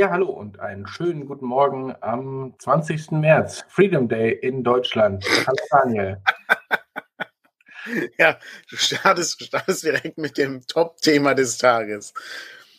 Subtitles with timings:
[0.00, 3.10] Ja, hallo und einen schönen guten Morgen am 20.
[3.10, 5.22] März, Freedom Day in Deutschland.
[5.46, 6.22] Hallo Daniel.
[8.18, 8.38] ja,
[8.70, 12.14] du startest, startest direkt mit dem Top-Thema des Tages.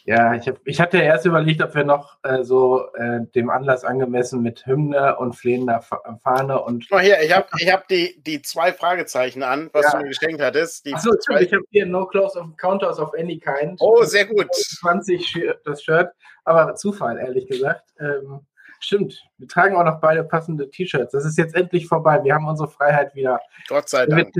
[0.05, 3.83] Ja, ich, hab, ich hatte erst überlegt, ob wir noch äh, so äh, dem Anlass
[3.83, 6.87] angemessen mit Hymne und flehender Fahne und.
[6.91, 9.91] Oh, hier, ich habe ich hab die, die zwei Fragezeichen an, was ja.
[9.91, 10.85] du mir geschenkt hattest.
[10.85, 11.41] Die Achso, zwei...
[11.41, 13.79] ich habe hier No Close of Counters of Any Kind.
[13.79, 14.47] Oh, sehr gut.
[14.53, 16.11] 20 das Shirt,
[16.45, 17.93] aber Zufall, ehrlich gesagt.
[17.99, 18.45] Ähm,
[18.79, 21.11] stimmt, wir tragen auch noch beide passende T-Shirts.
[21.11, 22.23] Das ist jetzt endlich vorbei.
[22.23, 23.39] Wir haben unsere Freiheit wieder.
[23.67, 24.31] Gott sei Dank.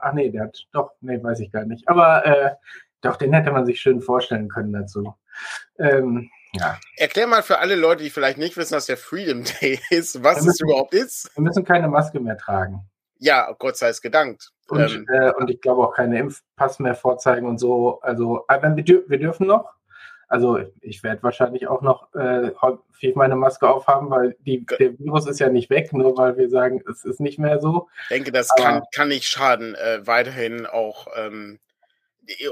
[0.00, 1.86] ach nee, der hat doch, nee, weiß ich gar nicht.
[1.88, 2.50] Aber äh,
[3.00, 5.14] doch, den hätte man sich schön vorstellen können dazu.
[5.78, 6.78] Ähm, ja.
[6.96, 10.36] Erklär mal für alle Leute, die vielleicht nicht wissen, dass der Freedom Day ist, was
[10.36, 11.30] müssen, es überhaupt ist.
[11.34, 12.88] Wir müssen keine Maske mehr tragen.
[13.18, 14.50] Ja, Gott sei es gedankt.
[14.68, 18.00] Und, ähm, äh, und ich glaube auch keine Impfpass mehr vorzeigen und so.
[18.00, 19.76] Also, äh, wir, dür wir dürfen noch.
[20.28, 25.26] Also ich werde wahrscheinlich auch noch äh, häufig meine Maske aufhaben, weil die, der Virus
[25.28, 27.88] ist ja nicht weg, nur weil wir sagen, es ist nicht mehr so.
[28.02, 31.60] Ich denke, das kann, kann nicht schaden, äh, weiterhin auch ähm,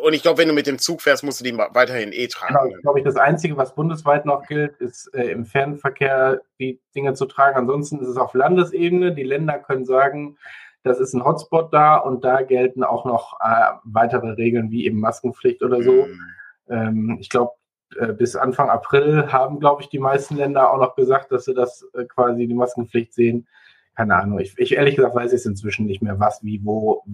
[0.02, 2.54] und ich glaube, wenn du mit dem Zug fährst, musst du die weiterhin eh tragen.
[2.54, 7.14] Genau, glaube ich, das Einzige, was bundesweit noch gilt, ist äh, im Fernverkehr die Dinge
[7.14, 7.56] zu tragen.
[7.56, 9.14] Ansonsten ist es auf Landesebene.
[9.14, 10.36] Die Länder können sagen,
[10.84, 15.00] das ist ein Hotspot da und da gelten auch noch äh, weitere Regeln wie eben
[15.00, 16.06] Maskenpflicht oder so.
[16.06, 16.20] Mhm.
[16.68, 17.52] Ähm, ich glaube,
[17.98, 21.54] äh, bis Anfang April haben, glaube ich, die meisten Länder auch noch gesagt, dass sie
[21.54, 23.48] das äh, quasi die Maskenpflicht sehen.
[23.96, 24.40] Keine Ahnung.
[24.40, 27.04] Ich, ich ehrlich gesagt weiß es inzwischen nicht mehr, was wie wo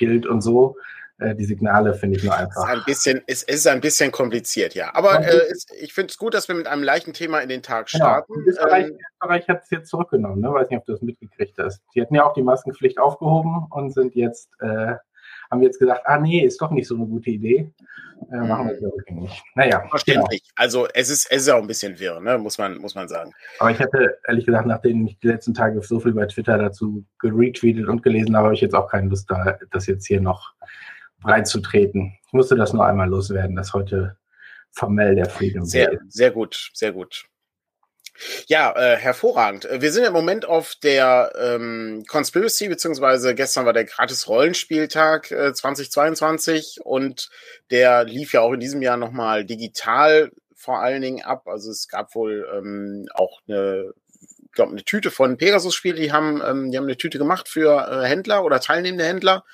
[0.00, 0.76] gilt und so.
[1.18, 2.64] Äh, die Signale finde ich nur einfach.
[2.64, 4.90] Es ist ein bisschen, es ist ein bisschen kompliziert, ja.
[4.94, 7.62] Aber äh, es, ich finde es gut, dass wir mit einem leichten Thema in den
[7.62, 8.04] Tag genau.
[8.04, 8.32] starten.
[8.32, 8.48] Genau.
[8.48, 10.52] Österreich, ähm, Österreich hat es jetzt zurückgenommen, ne?
[10.52, 11.82] weiß nicht, ob du das mitgekriegt hast.
[11.94, 14.94] Die hatten ja auch die Maskenpflicht aufgehoben und sind jetzt, äh,
[15.50, 17.72] haben jetzt gesagt, ah nee, ist doch nicht so eine gute Idee.
[18.30, 19.42] Äh, machen wir das rückgängig.
[19.54, 19.82] Naja.
[19.88, 20.42] Verständlich.
[20.42, 20.52] Genau.
[20.56, 22.38] Also es ist, es ist auch ein bisschen wirr, ne?
[22.38, 23.32] muss, man, muss man sagen.
[23.58, 27.04] Aber ich hatte, ehrlich gesagt, nachdem ich die letzten Tage so viel bei Twitter dazu
[27.18, 30.54] geretweetet und gelesen habe, habe ich jetzt auch keine Lust, da, das jetzt hier noch
[31.24, 32.12] reinzutreten.
[32.26, 34.16] Ich musste das nur einmal loswerden, dass heute
[34.72, 37.24] formell der Freedom Sehr, sehr gut, sehr gut.
[38.46, 39.66] Ja, äh, hervorragend.
[39.70, 45.52] Wir sind im Moment auf der ähm, Conspiracy, beziehungsweise gestern war der gratis Rollenspieltag äh,
[45.52, 47.30] 2022 und
[47.70, 51.48] der lief ja auch in diesem Jahr nochmal digital vor allen Dingen ab.
[51.48, 53.94] Also es gab wohl ähm, auch eine,
[54.52, 58.06] glaube, eine Tüte von Pegasus-Spiel, die haben, ähm, die haben eine Tüte gemacht für äh,
[58.06, 59.44] Händler oder teilnehmende Händler.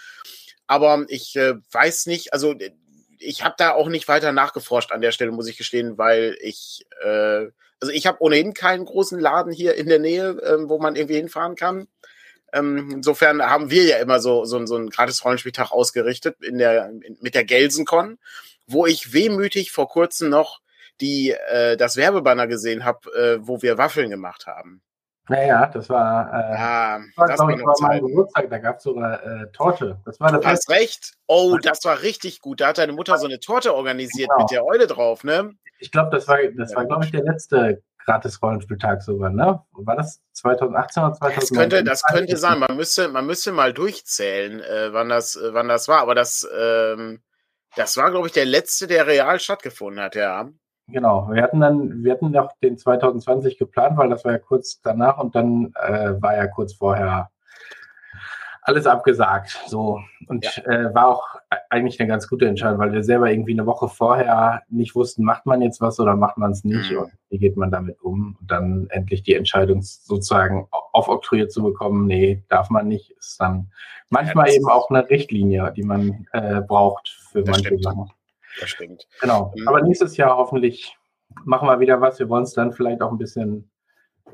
[0.67, 2.73] Aber ich äh, weiß nicht, also äh,
[3.19, 6.87] ich habe da auch nicht weiter nachgeforscht an der Stelle, muss ich gestehen, weil ich,
[7.03, 7.47] äh,
[7.81, 11.16] also ich habe ohnehin keinen großen Laden hier in der Nähe, äh, wo man irgendwie
[11.16, 11.88] hinfahren kann.
[12.53, 16.88] Ähm, insofern haben wir ja immer so, so, so einen gratis Rollenspieltag ausgerichtet in der,
[16.88, 18.19] in, mit der Gelsenkon,
[18.66, 20.60] wo ich wehmütig vor kurzem noch
[21.00, 24.81] die, äh, das Werbebanner gesehen habe, äh, wo wir Waffeln gemacht haben.
[25.28, 28.76] Naja, das war, äh, ja, das war, das war, ich, war mein Geburtstag, da gab
[28.76, 30.00] es sogar äh, Torte.
[30.04, 31.14] Das war das du hast recht.
[31.26, 32.60] Oh, das war richtig gut.
[32.60, 34.42] Da hat deine Mutter so eine Torte organisiert genau.
[34.42, 35.54] mit der Eule drauf, ne?
[35.78, 39.60] Ich glaube, das war, das war, glaube ich, der letzte Gratis-Rollenspieltag sogar, ne?
[39.72, 41.41] War das 2018 oder 2019?
[41.41, 42.58] Das könnte, das könnte sein.
[42.60, 46.00] Man müsste, man müsste mal durchzählen, äh, wann, das, äh, wann das war.
[46.03, 47.20] Aber das, ähm,
[47.75, 50.48] das war, glaube ich, der letzte, der real stattgefunden hat, ja.
[50.88, 54.80] Genau, wir hatten dann, wir hatten noch den 2020 geplant, weil das war ja kurz
[54.80, 57.30] danach und dann äh, war ja kurz vorher
[58.62, 59.60] alles abgesagt.
[59.66, 60.62] So und ja.
[60.64, 61.25] äh, war auch
[61.70, 65.44] eigentlich eine ganz gute Entscheidung, weil wir selber irgendwie eine Woche vorher nicht wussten, macht
[65.44, 66.98] man jetzt was oder macht man es nicht mhm.
[66.98, 72.06] und wie geht man damit um und dann endlich die Entscheidung sozusagen aufoktroyiert zu bekommen,
[72.06, 73.72] nee, darf man nicht, ist dann
[74.08, 77.82] manchmal ja, eben auch eine Richtlinie, die man äh, braucht für manche stimmt.
[77.84, 78.11] Sachen
[78.61, 79.06] das stimmt.
[79.20, 79.53] Genau.
[79.56, 79.69] Mhm.
[79.69, 80.97] Aber nächstes Jahr hoffentlich
[81.44, 82.19] machen wir wieder was.
[82.19, 83.70] Wir wollen es dann vielleicht auch ein bisschen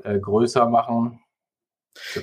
[0.03, 1.19] äh, größer machen.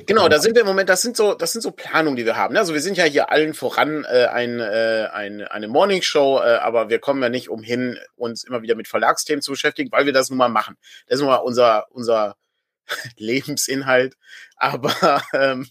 [0.06, 2.36] Genau, da sind wir im Moment, das sind so, das sind so Planungen, die wir
[2.36, 2.56] haben.
[2.56, 6.88] Also wir sind ja hier allen voran äh, ein, äh, ein, eine Morningshow, äh, aber
[6.88, 10.28] wir kommen ja nicht umhin, uns immer wieder mit Verlagsthemen zu beschäftigen, weil wir das
[10.28, 10.76] nun mal machen.
[11.06, 12.36] Das ist nun mal unser, unser
[13.16, 14.16] Lebensinhalt.
[14.56, 14.90] Aber
[15.32, 15.66] ähm,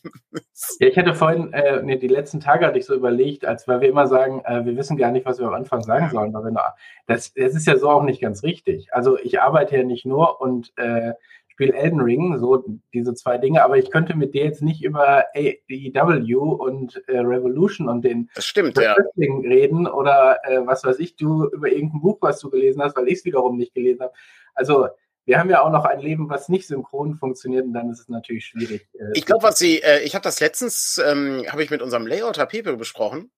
[0.80, 3.82] ja, ich hatte vorhin, äh, nee, die letzten Tage hatte ich so überlegt, als weil
[3.82, 6.34] wir immer sagen, äh, wir wissen gar nicht, was wir am Anfang sagen sollen.
[6.34, 6.74] Weil wir noch,
[7.08, 8.88] das, das ist ja so auch nicht ganz richtig.
[8.92, 11.14] Also ich arbeite ja nicht nur und äh,
[11.60, 12.64] spiele Elden Ring, so
[12.94, 17.90] diese zwei Dinge, aber ich könnte mit dir jetzt nicht über AEW und äh, Revolution
[17.90, 18.96] und den das stimmt, ja.
[19.18, 23.10] reden oder äh, was weiß ich, du über irgendein Buch, was du gelesen hast, weil
[23.10, 24.14] ich es wiederum nicht gelesen habe.
[24.56, 24.88] Also
[25.30, 28.10] wir haben ja auch noch ein Leben, was nicht synchron funktioniert und dann ist es
[28.10, 28.90] natürlich schwierig.
[28.94, 32.08] Äh, ich glaube, was Sie, äh, ich habe das letztens, ähm, habe ich mit unserem
[32.08, 33.30] Layouter Pepe besprochen.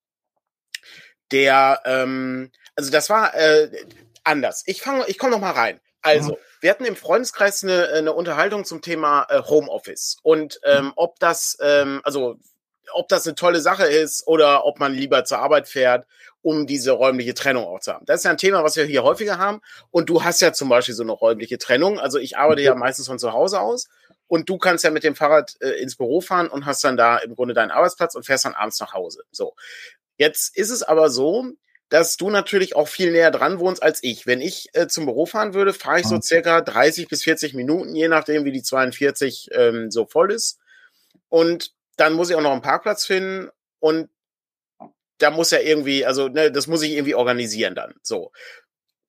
[1.32, 3.70] Der, ähm, also das war äh,
[4.24, 4.64] anders.
[4.68, 5.82] Ich fange, ich komme noch mal rein.
[6.02, 6.38] Also, mhm.
[6.62, 11.58] wir hatten im Freundeskreis eine, eine Unterhaltung zum Thema äh, Homeoffice und ähm, ob das,
[11.62, 12.38] ähm, also
[12.94, 16.08] ob das eine tolle Sache ist oder ob man lieber zur Arbeit fährt,
[16.42, 18.06] um diese räumliche Trennung auch zu haben.
[18.06, 19.62] Das ist ja ein Thema, was wir hier häufiger haben.
[19.92, 22.00] Und du hast ja zum Beispiel so eine räumliche Trennung.
[22.00, 23.88] Also ich arbeite ja meistens von zu Hause aus
[24.28, 27.18] und du kannst ja mit dem Fahrrad äh, ins Büro fahren und hast dann da
[27.18, 29.24] im Grunde deinen Arbeitsplatz und fährst dann abends nach Hause.
[29.32, 29.56] So.
[30.18, 31.46] Jetzt ist es aber so,
[31.90, 34.26] dass du natürlich auch viel näher dran wohnst als ich.
[34.26, 36.22] Wenn ich äh, zum Büro fahren würde, fahre ich so mhm.
[36.22, 40.60] circa 30 bis 40 Minuten, je nachdem, wie die 42 ähm, so voll ist.
[41.28, 43.50] Und dann muss ich auch noch einen Parkplatz finden
[43.80, 44.10] und
[45.22, 47.94] da muss ja irgendwie, also ne, das muss ich irgendwie organisieren dann.
[48.02, 48.32] So.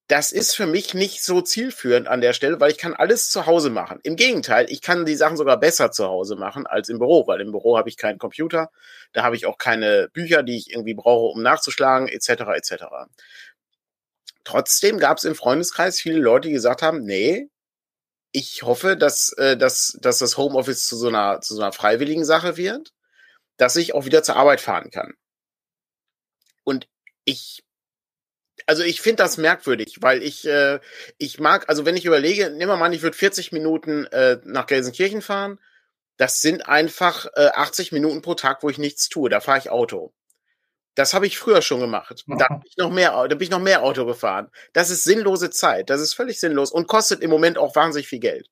[0.08, 3.46] Das ist für mich nicht so zielführend an der Stelle, weil ich kann alles zu
[3.46, 4.00] Hause machen.
[4.02, 7.40] Im Gegenteil, ich kann die Sachen sogar besser zu Hause machen als im Büro, weil
[7.40, 8.70] im Büro habe ich keinen Computer,
[9.12, 12.28] da habe ich auch keine Bücher, die ich irgendwie brauche, um nachzuschlagen, etc.
[12.56, 12.84] etc.
[14.44, 17.48] Trotzdem gab es im Freundeskreis viele Leute, die gesagt haben, nee,
[18.32, 22.24] ich hoffe, dass, äh, dass, dass das Homeoffice zu so, einer, zu so einer freiwilligen
[22.24, 22.92] Sache wird,
[23.56, 25.14] dass ich auch wieder zur Arbeit fahren kann.
[26.64, 26.88] Und
[27.24, 27.64] ich,
[28.66, 30.80] also ich finde das merkwürdig, weil ich, äh,
[31.18, 34.66] ich mag, also wenn ich überlege, nehmen wir mal, ich würde 40 Minuten äh, nach
[34.66, 35.58] Gelsenkirchen fahren,
[36.16, 39.30] das sind einfach äh, 80 Minuten pro Tag, wo ich nichts tue.
[39.30, 40.12] Da fahre ich Auto.
[40.94, 42.24] Das habe ich früher schon gemacht.
[42.38, 44.50] Da bin ich noch mehr, da bin ich noch mehr Auto gefahren.
[44.72, 45.90] Das ist sinnlose Zeit.
[45.90, 48.48] Das ist völlig sinnlos und kostet im Moment auch wahnsinnig viel Geld.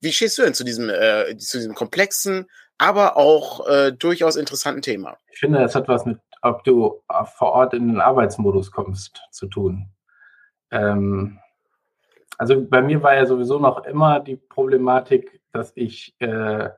[0.00, 2.48] Wie stehst du denn zu diesem, äh, zu diesem komplexen,
[2.78, 5.18] aber auch äh, durchaus interessanten Thema?
[5.32, 7.02] Ich finde, es hat was mit, ob du
[7.36, 9.88] vor Ort in den Arbeitsmodus kommst, zu tun.
[10.70, 11.38] Ähm,
[12.38, 16.70] also bei mir war ja sowieso noch immer die Problematik, dass ich äh,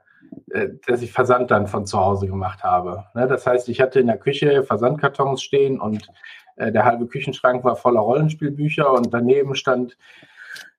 [0.50, 3.04] äh, dass ich Versand dann von zu Hause gemacht habe.
[3.14, 6.08] Ne, das heißt, ich hatte in der Küche Versandkartons stehen und
[6.56, 9.96] äh, der halbe Küchenschrank war voller Rollenspielbücher und daneben stand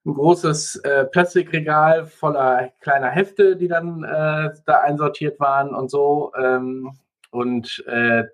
[0.06, 6.32] ein großes äh, Plastikregal voller kleiner Hefte, die dann äh, da einsortiert waren und so.
[6.38, 6.98] Ähm,
[7.32, 8.26] und äh,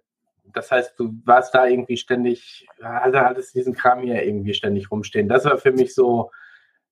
[0.54, 5.28] das heißt, du warst da irgendwie ständig, also hattest diesen Kram hier irgendwie ständig rumstehen.
[5.28, 6.32] Das war für mich so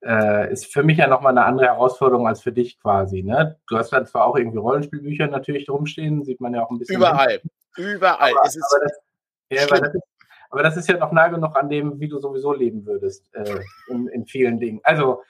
[0.01, 3.24] äh, ist für mich ja nochmal eine andere Herausforderung als für dich quasi.
[3.24, 3.57] Ne?
[3.68, 6.98] Du hast dann zwar auch irgendwie Rollenspielbücher natürlich rumstehen, sieht man ja auch ein bisschen.
[6.98, 7.42] Überall.
[7.75, 8.31] Überall.
[8.31, 8.56] Aber, aber, das,
[9.50, 10.01] ja, das ist,
[10.50, 13.59] aber, das, ist, ja noch nah genug an dem, wie du sowieso leben würdest, äh,
[13.88, 14.80] in, in, vielen Dingen.
[14.83, 15.24] Also,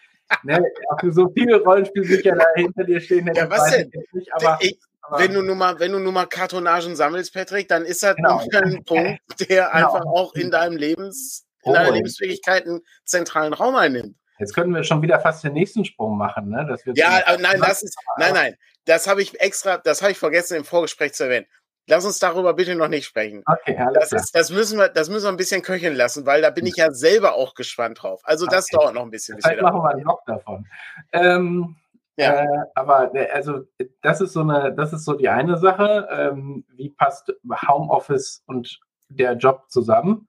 [0.44, 3.92] ne, ob du so viele Rollenspielbücher da hinter dir stehen ja, was denn?
[4.12, 7.68] Nicht, aber, ich, aber, wenn du nun mal, wenn du nun mal Kartonagen sammelst, Patrick,
[7.68, 8.42] dann ist das genau.
[8.52, 9.70] ein Punkt, der genau.
[9.70, 14.16] einfach auch in deinem Lebens, in deiner oh, Lebensfähigkeit einen zentralen Raum einnimmt.
[14.40, 16.66] Jetzt können wir schon wieder fast den nächsten Sprung machen, ne?
[16.70, 18.56] Das wird ja, äh, nein, das ist, nein, nein,
[18.86, 21.48] das habe ich extra, das habe ich vergessen im Vorgespräch zu erwähnen.
[21.90, 23.44] Lass uns darüber bitte noch nicht sprechen.
[23.46, 26.42] Okay, alles das, ist, das müssen wir, das müssen wir ein bisschen köcheln lassen, weil
[26.42, 28.22] da bin ich ja selber auch gespannt drauf.
[28.26, 28.78] Also das okay.
[28.78, 29.40] dauert noch ein bisschen.
[29.42, 30.68] Vielleicht machen wir einen Blog davon.
[31.14, 31.78] Ähm,
[32.18, 32.44] ja.
[32.44, 33.62] Äh, aber äh, also
[34.02, 36.08] das ist so eine, das ist so die eine Sache.
[36.12, 37.34] Ähm, wie passt
[37.68, 40.28] Homeoffice und der Job zusammen?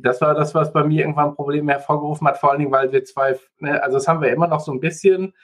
[0.00, 3.04] das war das, was bei mir irgendwann Probleme hervorgerufen hat, vor allen Dingen, weil wir
[3.04, 5.34] zwei, ne, also das haben wir immer noch so ein bisschen.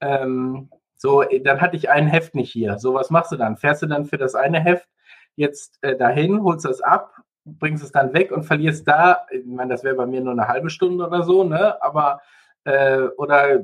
[0.00, 2.78] Ähm, so, dann hatte ich ein Heft nicht hier.
[2.78, 3.56] So, was machst du dann?
[3.56, 4.88] Fährst du dann für das eine Heft
[5.36, 9.70] jetzt äh, dahin, holst das ab, bringst es dann weg und verlierst da, ich meine,
[9.70, 11.82] das wäre bei mir nur eine halbe Stunde oder so, ne?
[11.82, 12.20] Aber
[12.64, 13.60] äh, oder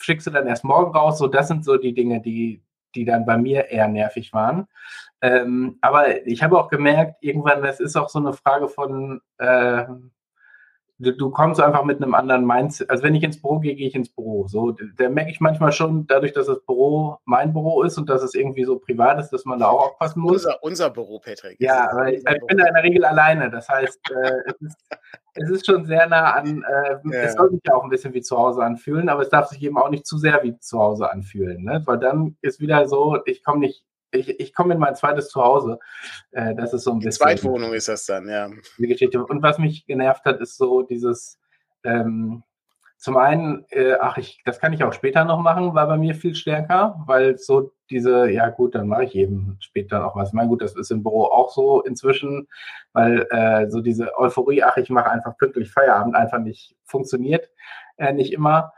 [0.00, 1.18] schickst du dann erst morgen raus?
[1.18, 2.62] So, das sind so die Dinge, die,
[2.94, 4.66] die dann bei mir eher nervig waren.
[5.20, 9.84] Ähm, aber ich habe auch gemerkt, irgendwann, das ist auch so eine Frage von, äh,
[10.98, 12.90] du, du, kommst einfach mit einem anderen Mindset.
[12.90, 14.46] Also wenn ich ins Büro gehe, gehe ich ins Büro.
[14.46, 18.22] So, da merke ich manchmal schon, dadurch, dass das Büro mein Büro ist und dass
[18.22, 20.44] es irgendwie so privat ist, dass man da auch aufpassen muss.
[20.44, 21.60] Unser, unser Büro, Patrick.
[21.60, 23.50] Ja, aber ich, ich, bin da in der Regel alleine.
[23.50, 24.76] Das heißt, äh, es, ist,
[25.34, 27.22] es, ist, schon sehr nah an, äh, ja.
[27.22, 29.62] es soll sich ja auch ein bisschen wie zu Hause anfühlen, aber es darf sich
[29.62, 31.64] eben auch nicht zu sehr wie zu Hause anfühlen.
[31.64, 31.82] Ne?
[31.86, 35.78] Weil dann ist wieder so, ich komme nicht ich, ich komme in mein zweites Zuhause.
[36.32, 37.12] Äh, das ist so ein bisschen.
[37.12, 38.48] Zweitwohnung ist das dann, ja.
[38.78, 39.24] Die Geschichte.
[39.24, 41.38] Und was mich genervt hat, ist so dieses.
[41.84, 42.42] Ähm,
[42.96, 46.14] zum einen, äh, ach, ich, das kann ich auch später noch machen, war bei mir
[46.14, 50.28] viel stärker, weil so diese, ja gut, dann mache ich eben später noch was.
[50.28, 52.48] Ich meine, gut, das ist im Büro auch so inzwischen,
[52.94, 57.50] weil äh, so diese Euphorie, ach, ich mache einfach pünktlich Feierabend, einfach nicht funktioniert,
[57.98, 58.72] äh, nicht immer.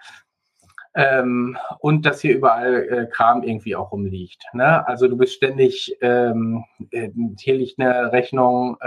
[0.98, 4.42] Ähm, und dass hier überall äh, Kram irgendwie auch rumliegt.
[4.54, 4.88] Ne?
[4.88, 8.86] Also du bist ständig, ähm, äh, hier liegt eine Rechnung, äh,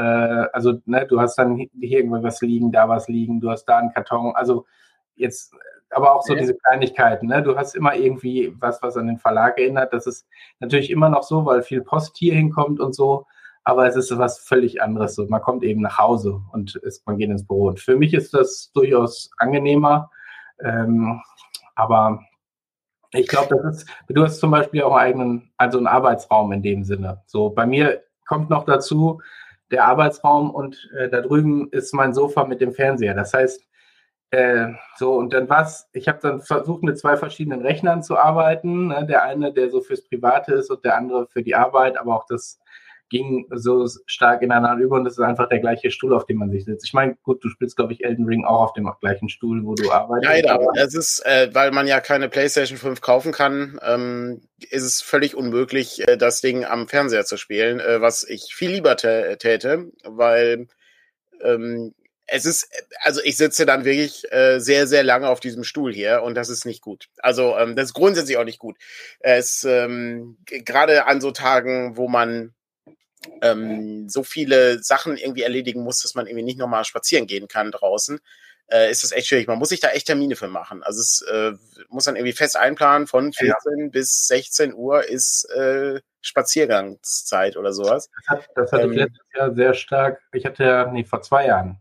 [0.52, 3.78] also ne, du hast dann hier irgendwo was liegen, da was liegen, du hast da
[3.78, 4.66] einen Karton, also
[5.18, 5.54] jetzt,
[5.92, 6.40] aber auch so ja.
[6.40, 7.44] diese Kleinigkeiten, ne?
[7.44, 10.26] du hast immer irgendwie was, was an den Verlag erinnert, das ist
[10.60, 13.28] natürlich immer noch so, weil viel Post hier hinkommt und so,
[13.64, 15.14] aber es ist was völlig anderes.
[15.14, 17.68] So, man kommt eben nach Hause und ist, man geht ins Büro.
[17.68, 20.10] Und für mich ist das durchaus angenehmer.
[20.64, 21.22] Ähm,
[21.80, 22.22] Aber
[23.12, 26.62] ich glaube, das ist, du hast zum Beispiel auch einen eigenen, also einen Arbeitsraum in
[26.62, 27.24] dem Sinne.
[27.26, 29.22] So, bei mir kommt noch dazu
[29.72, 33.14] der Arbeitsraum und äh, da drüben ist mein Sofa mit dem Fernseher.
[33.14, 33.64] Das heißt,
[34.32, 34.68] äh,
[34.98, 38.88] so, und dann was, ich habe dann versucht, mit zwei verschiedenen Rechnern zu arbeiten.
[38.88, 39.06] Ne?
[39.08, 42.26] Der eine, der so fürs Private ist und der andere für die Arbeit, aber auch
[42.28, 42.60] das
[43.10, 46.52] ging so stark ineinander über und das ist einfach der gleiche Stuhl, auf dem man
[46.52, 46.86] sich sitzt.
[46.86, 49.76] Ich meine, gut, du spielst, glaube ich, Elden Ring auch auf dem gleichen Stuhl, wo
[49.76, 50.32] du arbeitest.
[50.32, 55.02] Leider, es ist, äh, weil man ja keine PlayStation 5 kaufen kann, ähm, ist es
[55.02, 59.92] völlig unmöglich, äh, das Ding am Fernseher zu spielen, äh, was ich viel lieber täte,
[60.04, 60.68] weil
[61.42, 61.94] ähm,
[62.32, 62.70] es ist,
[63.02, 66.50] also ich sitze dann wirklich äh, sehr, sehr lange auf diesem Stuhl hier und das
[66.50, 67.08] ist nicht gut.
[67.18, 68.78] Also ähm, das ist grundsätzlich auch nicht gut.
[69.20, 72.54] Es ähm, gerade an so Tagen, wo man
[73.42, 77.72] ähm, so viele Sachen irgendwie erledigen muss, dass man irgendwie nicht nochmal spazieren gehen kann
[77.72, 78.20] draußen,
[78.72, 79.48] äh, ist das echt schwierig.
[79.48, 80.84] Man muss sich da echt Termine für machen.
[80.84, 81.54] Also es äh,
[81.90, 83.88] muss dann irgendwie fest einplanen, von 14 ja.
[83.90, 88.10] bis 16 Uhr ist äh, Spaziergangszeit oder sowas.
[88.16, 91.22] Das, hat, das hatte ähm, ich letztes Jahr sehr stark, ich hatte ja, nee, vor
[91.22, 91.80] zwei Jahren,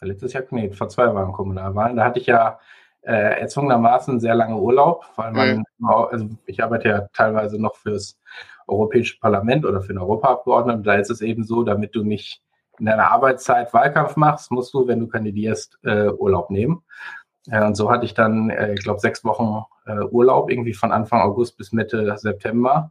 [0.00, 2.58] letztes Jahr, nee, vor zwei Jahren Kommunalwahlen, da hatte ich ja
[3.06, 5.88] äh, erzwungenermaßen sehr lange Urlaub, weil man, mhm.
[5.88, 8.18] also ich arbeite ja teilweise noch fürs
[8.66, 10.82] Europäische Parlament oder für einen Europaabgeordneten.
[10.82, 12.42] Da ist es eben so, damit du nicht
[12.78, 16.82] in deiner Arbeitszeit Wahlkampf machst, musst du, wenn du kandidierst, äh, Urlaub nehmen.
[17.50, 20.92] Äh, und so hatte ich dann, äh, ich glaube, sechs Wochen äh, Urlaub, irgendwie von
[20.92, 22.90] Anfang August bis Mitte September.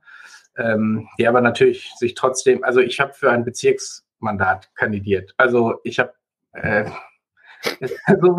[0.56, 5.34] Ähm, die aber natürlich sich trotzdem, also ich habe für ein Bezirksmandat kandidiert.
[5.38, 6.14] Also ich habe
[6.54, 6.86] äh,
[8.06, 8.38] also,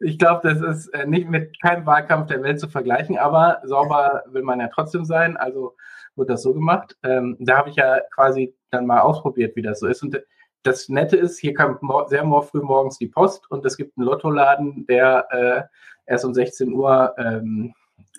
[0.00, 4.24] ich glaube, das ist äh, nicht mit keinem Wahlkampf der Welt zu vergleichen, aber sauber
[4.28, 5.36] will man ja trotzdem sein.
[5.36, 5.74] Also
[6.16, 6.96] wird das so gemacht.
[7.02, 10.02] Ähm, da habe ich ja quasi dann mal ausprobiert, wie das so ist.
[10.02, 10.20] Und
[10.62, 14.86] das Nette ist, hier kam sehr früh morgens die Post und es gibt einen Lottoladen,
[14.86, 15.62] der äh,
[16.06, 17.74] erst um 16 Uhr ähm,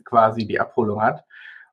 [0.06, 1.26] quasi die Abholung hat.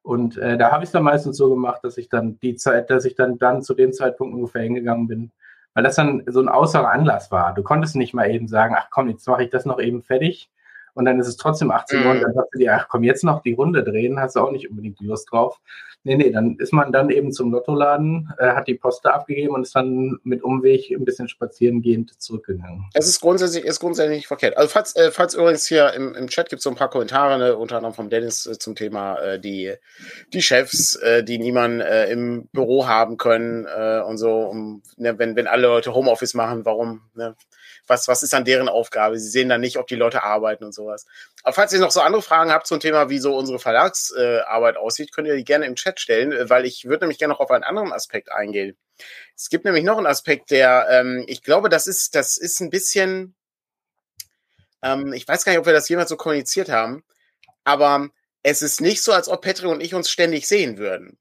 [0.02, 2.90] Und äh, da habe ich es dann meistens so gemacht, dass ich dann die Zeit,
[2.90, 5.33] dass ich dann, dann zu dem Zeitpunkt ungefähr hingegangen bin,
[5.76, 7.52] weil das dann so ein außerer Anlass war.
[7.52, 10.50] Du konntest nicht mal eben sagen, ach komm, jetzt mache ich das noch eben fertig,
[10.96, 13.22] und dann ist es trotzdem 18 Uhr und dann sagst du dir, ach komm, jetzt
[13.22, 15.60] noch die Runde drehen, hast du auch nicht unbedingt die Lust drauf.
[16.04, 19.62] Nee, nee, dann ist man dann eben zum Lottoladen, äh, hat die Poste abgegeben und
[19.62, 22.84] ist dann mit Umweg ein bisschen spazierengehend zurückgegangen.
[22.94, 24.56] Es ist grundsätzlich, ist grundsätzlich nicht verkehrt.
[24.56, 27.38] Also falls, äh, falls übrigens hier im, im Chat gibt es so ein paar Kommentare,
[27.38, 29.74] ne, unter anderem vom Dennis äh, zum Thema äh, die,
[30.32, 35.34] die Chefs, äh, die niemand äh, im Büro haben können und so, um, ne, wenn,
[35.34, 37.34] wenn alle Leute Homeoffice machen, warum, ne,
[37.87, 39.19] was, was ist dann deren Aufgabe?
[39.19, 41.07] Sie sehen dann nicht, ob die Leute arbeiten und sowas.
[41.43, 44.78] Aber falls ihr noch so andere Fragen habt zum Thema, wie so unsere Verlagsarbeit äh,
[44.78, 47.40] aussieht, könnt ihr die gerne im Chat stellen, äh, weil ich würde nämlich gerne noch
[47.40, 48.76] auf einen anderen Aspekt eingehen.
[49.37, 52.71] Es gibt nämlich noch einen Aspekt, der, ähm, ich glaube, das ist, das ist ein
[52.71, 53.35] bisschen,
[54.83, 57.05] ähm, ich weiß gar nicht, ob wir das jemals so kommuniziert haben,
[57.64, 58.09] aber
[58.43, 61.19] es ist nicht so, als ob Petri und ich uns ständig sehen würden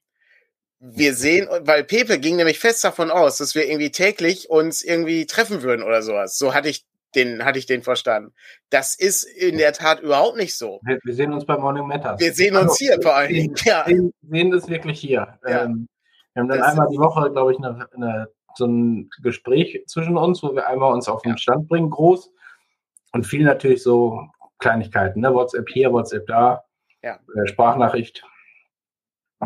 [0.94, 5.26] wir sehen, weil Pepe ging nämlich fest davon aus, dass wir irgendwie täglich uns irgendwie
[5.26, 6.38] treffen würden oder sowas.
[6.38, 8.34] So hatte ich den, hatte ich den verstanden.
[8.70, 10.82] Das ist in der Tat überhaupt nicht so.
[10.84, 12.20] Wir sehen uns bei Morning Matters.
[12.20, 13.56] Wir sehen uns also, hier vor allen Dingen.
[13.64, 13.86] Ja.
[13.88, 15.40] Wir sehen das wirklich hier.
[15.48, 15.64] Ja.
[15.64, 15.88] Ähm,
[16.34, 20.18] wir haben dann das einmal die Woche, glaube ich, eine, eine, so ein Gespräch zwischen
[20.18, 22.32] uns, wo wir einmal uns auf den Stand bringen, groß.
[23.14, 24.20] Und viel natürlich so
[24.60, 25.34] Kleinigkeiten, ne?
[25.34, 26.64] WhatsApp hier, WhatsApp da,
[27.02, 27.16] ja.
[27.16, 28.24] Äh, Sprachnachricht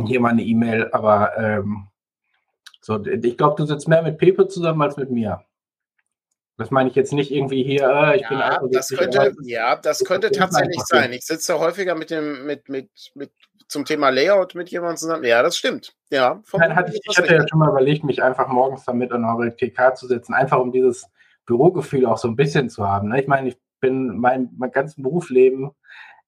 [0.05, 1.87] hier mal eine E-Mail, aber ähm,
[2.81, 5.43] so, ich glaube, du sitzt mehr mit Pepe zusammen als mit mir.
[6.57, 10.03] Das meine ich jetzt nicht irgendwie hier, äh, ich ja, bin das könnte, Ja, das
[10.03, 11.13] könnte tatsächlich sein.
[11.13, 13.31] Ich sitze häufiger mit dem, mit, mit, mit
[13.69, 15.23] zum Thema Layout mit jemandem zusammen.
[15.23, 15.93] Ja, das stimmt.
[16.09, 19.23] Ja, Nein, hatte, ich, ich hatte ja schon mal überlegt, mich einfach morgens damit an
[19.23, 21.07] eure TK zu setzen, einfach um dieses
[21.45, 23.09] Bürogefühl auch so ein bisschen zu haben.
[23.09, 23.21] Ne?
[23.21, 25.71] Ich meine, ich bin mein, mein ganzes Berufsleben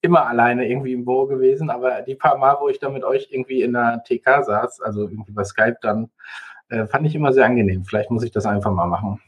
[0.02, 3.28] immer alleine irgendwie im Büro gewesen, aber die paar Mal, wo ich da mit euch
[3.32, 6.10] irgendwie in der TK saß, also irgendwie bei Skype dann,
[6.70, 7.86] äh, fand ich immer sehr angenehm.
[7.86, 9.22] Vielleicht muss ich das einfach mal machen.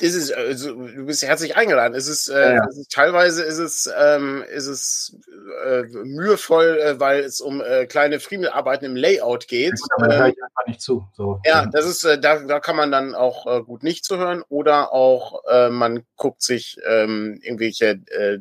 [0.00, 1.94] Das ist, also, du bist herzlich eingeladen.
[1.94, 2.64] Es ist, äh, ja.
[2.68, 5.16] es ist teilweise ist es, ähm, ist es
[5.64, 9.72] äh, mühevoll, äh, weil es um äh, kleine Friemelarbeiten im Layout geht.
[9.98, 11.08] Ja, da höre ich einfach nicht zu.
[11.14, 11.40] So.
[11.44, 14.92] Ja, das ist, äh, da, da kann man dann auch äh, gut nicht zuhören oder
[14.92, 18.38] auch äh, man guckt sich ähm, irgendwelche äh,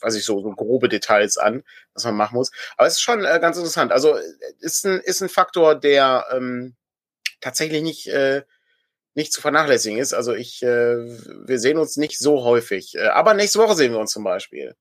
[0.00, 1.62] weiß ich so, so grobe Details an,
[1.94, 2.50] was man machen muss.
[2.76, 3.92] Aber es ist schon äh, ganz interessant.
[3.92, 4.22] Also äh,
[4.60, 6.74] ist ein, ist ein Faktor, der ähm,
[7.40, 8.42] tatsächlich nicht, äh,
[9.14, 10.14] nicht zu vernachlässigen ist.
[10.14, 10.96] Also ich, äh,
[11.46, 12.94] wir sehen uns nicht so häufig.
[12.96, 14.74] Äh, aber nächste Woche sehen wir uns zum Beispiel.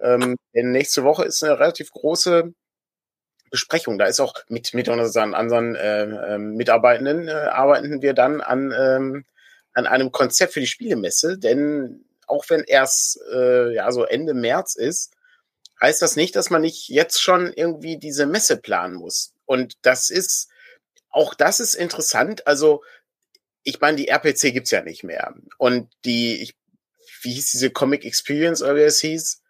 [0.00, 2.52] Ähm, denn nächste Woche ist eine relativ große
[3.50, 3.98] Besprechung.
[3.98, 9.24] Da ist auch mit, mit unseren anderen äh, Mitarbeitenden äh, arbeiten wir dann an, ähm,
[9.72, 14.74] an einem Konzept für die Spielemesse, denn auch wenn erst äh, ja so Ende März
[14.74, 15.16] ist,
[15.80, 19.34] heißt das nicht, dass man nicht jetzt schon irgendwie diese Messe planen muss.
[19.44, 20.48] Und das ist,
[21.10, 22.46] auch das ist interessant.
[22.46, 22.82] Also,
[23.62, 25.34] ich meine, die RPC gibt's ja nicht mehr.
[25.58, 26.56] Und die, ich,
[27.22, 29.42] wie hieß diese Comic Experience oder wie es hieß?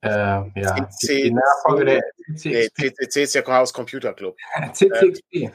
[0.00, 2.02] Äh, ja, CC, die Nachfolge der
[2.36, 2.78] CCXP.
[2.78, 4.36] Nee, CCC ist ja Chaos Computer Club.
[4.72, 5.32] CCXP.
[5.32, 5.52] Ähm,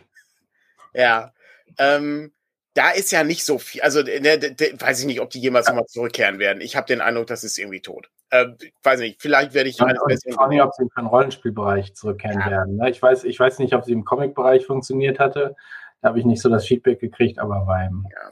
[0.93, 1.33] ja.
[1.77, 2.33] Ähm,
[2.73, 5.85] da ist ja nicht so viel, also ne, weiß ich nicht, ob die jemals nochmal
[5.85, 6.61] zurückkehren werden.
[6.61, 8.09] Ich habe den Eindruck, das ist irgendwie tot.
[8.31, 8.47] Äh,
[8.81, 12.49] weiß nicht, vielleicht werde ich ja, Ich weiß nicht, ob sie im Rollenspielbereich zurückkehren ja.
[12.49, 12.77] werden.
[12.77, 12.89] Ne?
[12.89, 15.55] Ich, weiß, ich weiß nicht, ob sie im Comic-Bereich funktioniert hatte.
[16.01, 18.31] Da habe ich nicht so das Feedback gekriegt, aber beim ja.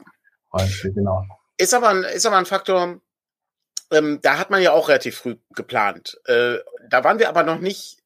[0.52, 1.24] Rollenspiel, genau.
[1.56, 3.00] Ist aber ein, ist aber ein Faktor,
[3.92, 6.20] ähm, da hat man ja auch relativ früh geplant.
[6.24, 6.56] Äh,
[6.88, 8.01] da waren wir aber noch nicht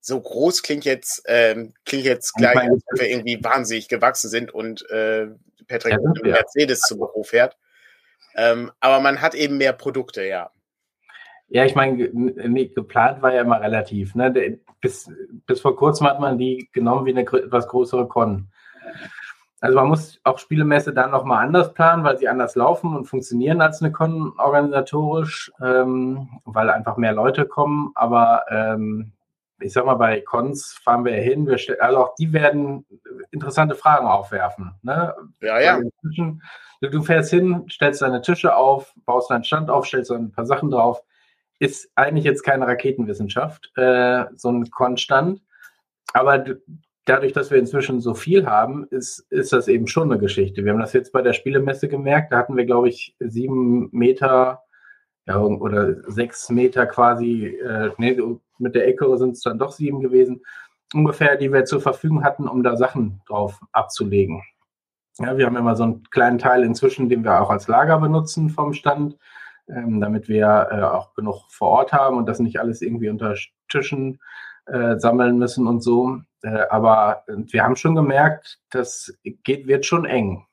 [0.00, 4.52] so groß klingt jetzt, ähm, klingt jetzt gleich, als ob wir irgendwie wahnsinnig gewachsen sind
[4.52, 5.28] und äh,
[5.66, 7.56] Patrick ja, mit Mercedes zum Büro fährt.
[8.36, 10.50] Ähm, aber man hat eben mehr Produkte, ja.
[11.48, 14.14] Ja, ich meine, nee, geplant war ja immer relativ.
[14.14, 14.58] Ne?
[14.80, 15.10] Bis,
[15.46, 18.48] bis vor kurzem hat man die genommen wie eine etwas größere Con.
[19.60, 23.60] Also man muss auch Spielemesse dann nochmal anders planen, weil sie anders laufen und funktionieren
[23.60, 27.90] als eine Con organisatorisch, ähm, weil einfach mehr Leute kommen.
[27.94, 29.12] Aber ähm,
[29.60, 32.86] ich sag mal, bei Cons fahren wir hin, wir also auch die werden
[33.30, 34.74] interessante Fragen aufwerfen.
[34.82, 35.14] Ne?
[35.40, 35.80] Ja, ja.
[36.02, 40.46] Du, du fährst hin, stellst deine Tische auf, baust deinen Stand auf, stellst ein paar
[40.46, 41.02] Sachen drauf.
[41.58, 45.42] Ist eigentlich jetzt keine Raketenwissenschaft, äh, so ein Con-Stand.
[46.12, 46.44] Aber
[47.04, 50.64] dadurch, dass wir inzwischen so viel haben, ist, ist das eben schon eine Geschichte.
[50.64, 52.32] Wir haben das jetzt bei der Spielemesse gemerkt.
[52.32, 54.62] Da hatten wir, glaube ich, sieben Meter
[55.26, 58.18] ja, oder sechs Meter quasi, äh, nee,
[58.58, 60.42] mit der Ecke sind es dann doch sieben gewesen,
[60.94, 64.42] ungefähr, die wir zur Verfügung hatten, um da Sachen drauf abzulegen.
[65.18, 68.50] Ja, wir haben immer so einen kleinen Teil inzwischen, den wir auch als Lager benutzen
[68.50, 69.18] vom Stand,
[69.68, 73.34] ähm, damit wir äh, auch genug vor Ort haben und das nicht alles irgendwie unter
[73.68, 74.20] Tischen
[74.66, 76.20] äh, sammeln müssen und so.
[76.42, 80.46] Äh, aber wir haben schon gemerkt, das geht, wird schon eng.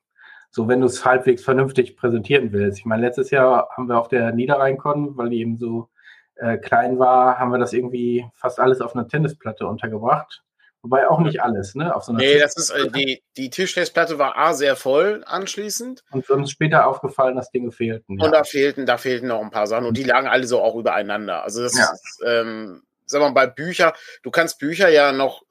[0.50, 2.80] So, wenn du es halbwegs vernünftig präsentieren willst.
[2.80, 5.90] Ich meine, letztes Jahr haben wir auf der Niederrheinkon, weil die eben so
[6.36, 10.44] äh, klein war, haben wir das irgendwie fast alles auf einer Tennisplatte untergebracht.
[10.86, 11.96] Wobei auch nicht alles, ne?
[11.96, 16.04] Auf so nee, das ist, äh, die, die Tischtennisplatte war A sehr voll anschließend.
[16.12, 18.20] Und uns später aufgefallen, dass Dinge fehlten.
[18.20, 18.30] Und ja.
[18.30, 21.42] da fehlten, da fehlten noch ein paar Sachen und die lagen alle so auch übereinander.
[21.42, 21.86] Also das ja.
[21.92, 25.42] ist, ähm, sag mal, bei Bücher, du kannst Bücher ja noch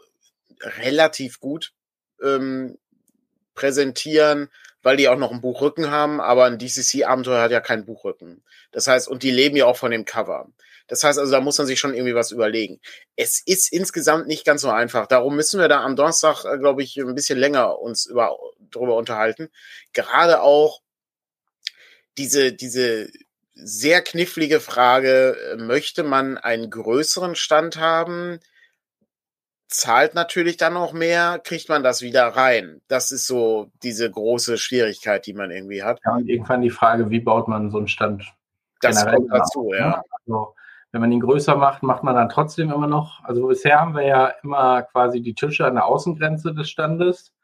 [0.78, 1.72] relativ gut
[2.22, 2.78] ähm,
[3.54, 4.50] präsentieren,
[4.82, 8.44] weil die auch noch einen Buchrücken haben, aber ein DCC-Abenteuer hat ja keinen Buchrücken.
[8.70, 10.48] Das heißt, und die leben ja auch von dem Cover.
[10.86, 12.80] Das heißt also, da muss man sich schon irgendwie was überlegen.
[13.16, 15.06] Es ist insgesamt nicht ganz so einfach.
[15.06, 18.36] Darum müssen wir da am Donnerstag, äh, glaube ich, ein bisschen länger uns über,
[18.70, 19.48] darüber unterhalten.
[19.92, 20.82] Gerade auch
[22.18, 23.08] diese, diese
[23.54, 28.40] sehr knifflige Frage, äh, möchte man einen größeren Stand haben?
[29.68, 32.82] Zahlt natürlich dann noch mehr, kriegt man das wieder rein.
[32.88, 36.00] Das ist so diese große Schwierigkeit, die man irgendwie hat.
[36.04, 38.24] Ja, und irgendwann die Frage, wie baut man so einen Stand?
[38.80, 39.88] Das kommt dazu, ja.
[39.88, 40.02] Ne?
[40.26, 40.54] Also,
[40.94, 43.24] wenn man ihn größer macht, macht man dann trotzdem immer noch.
[43.24, 47.34] Also bisher haben wir ja immer quasi die Tische an der Außengrenze des Standes,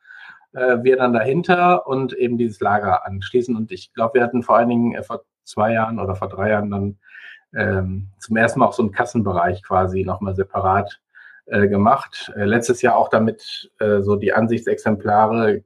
[0.53, 3.57] äh, wir dann dahinter und eben dieses Lager anschließen.
[3.57, 6.51] Und ich glaube, wir hatten vor allen Dingen äh, vor zwei Jahren oder vor drei
[6.51, 6.99] Jahren dann
[7.53, 11.01] ähm, zum ersten Mal auch so einen Kassenbereich quasi nochmal separat
[11.47, 12.33] äh, gemacht.
[12.37, 15.65] Äh, letztes Jahr auch damit äh, so die Ansichtsexemplare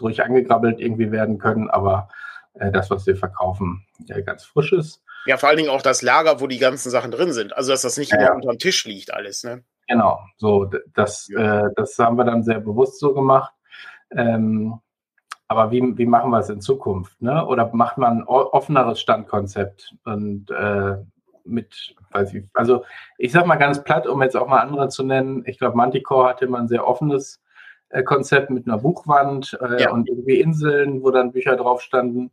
[0.00, 2.08] ruhig angegrabbelt irgendwie werden können, aber
[2.54, 5.04] äh, das, was wir verkaufen, ja, ganz frisch ist.
[5.26, 7.56] Ja, vor allen Dingen auch das Lager, wo die ganzen Sachen drin sind.
[7.56, 8.34] Also, dass das nicht ja.
[8.34, 9.62] unter dem Tisch liegt, alles, ne?
[9.88, 11.66] Genau, so, das, ja.
[11.66, 13.52] äh, das haben wir dann sehr bewusst so gemacht.
[14.10, 14.80] Ähm,
[15.48, 17.20] aber wie, wie machen wir es in Zukunft?
[17.20, 17.44] Ne?
[17.46, 20.96] Oder macht man ein offeneres Standkonzept und äh,
[21.44, 22.84] mit, weiß ich, also
[23.18, 26.28] ich sag mal ganz platt, um jetzt auch mal andere zu nennen, ich glaube, Manticore
[26.28, 27.42] hatte immer ein sehr offenes
[27.90, 29.90] äh, Konzept mit einer Buchwand äh, ja.
[29.90, 32.30] und irgendwie Inseln, wo dann Bücher drauf standen.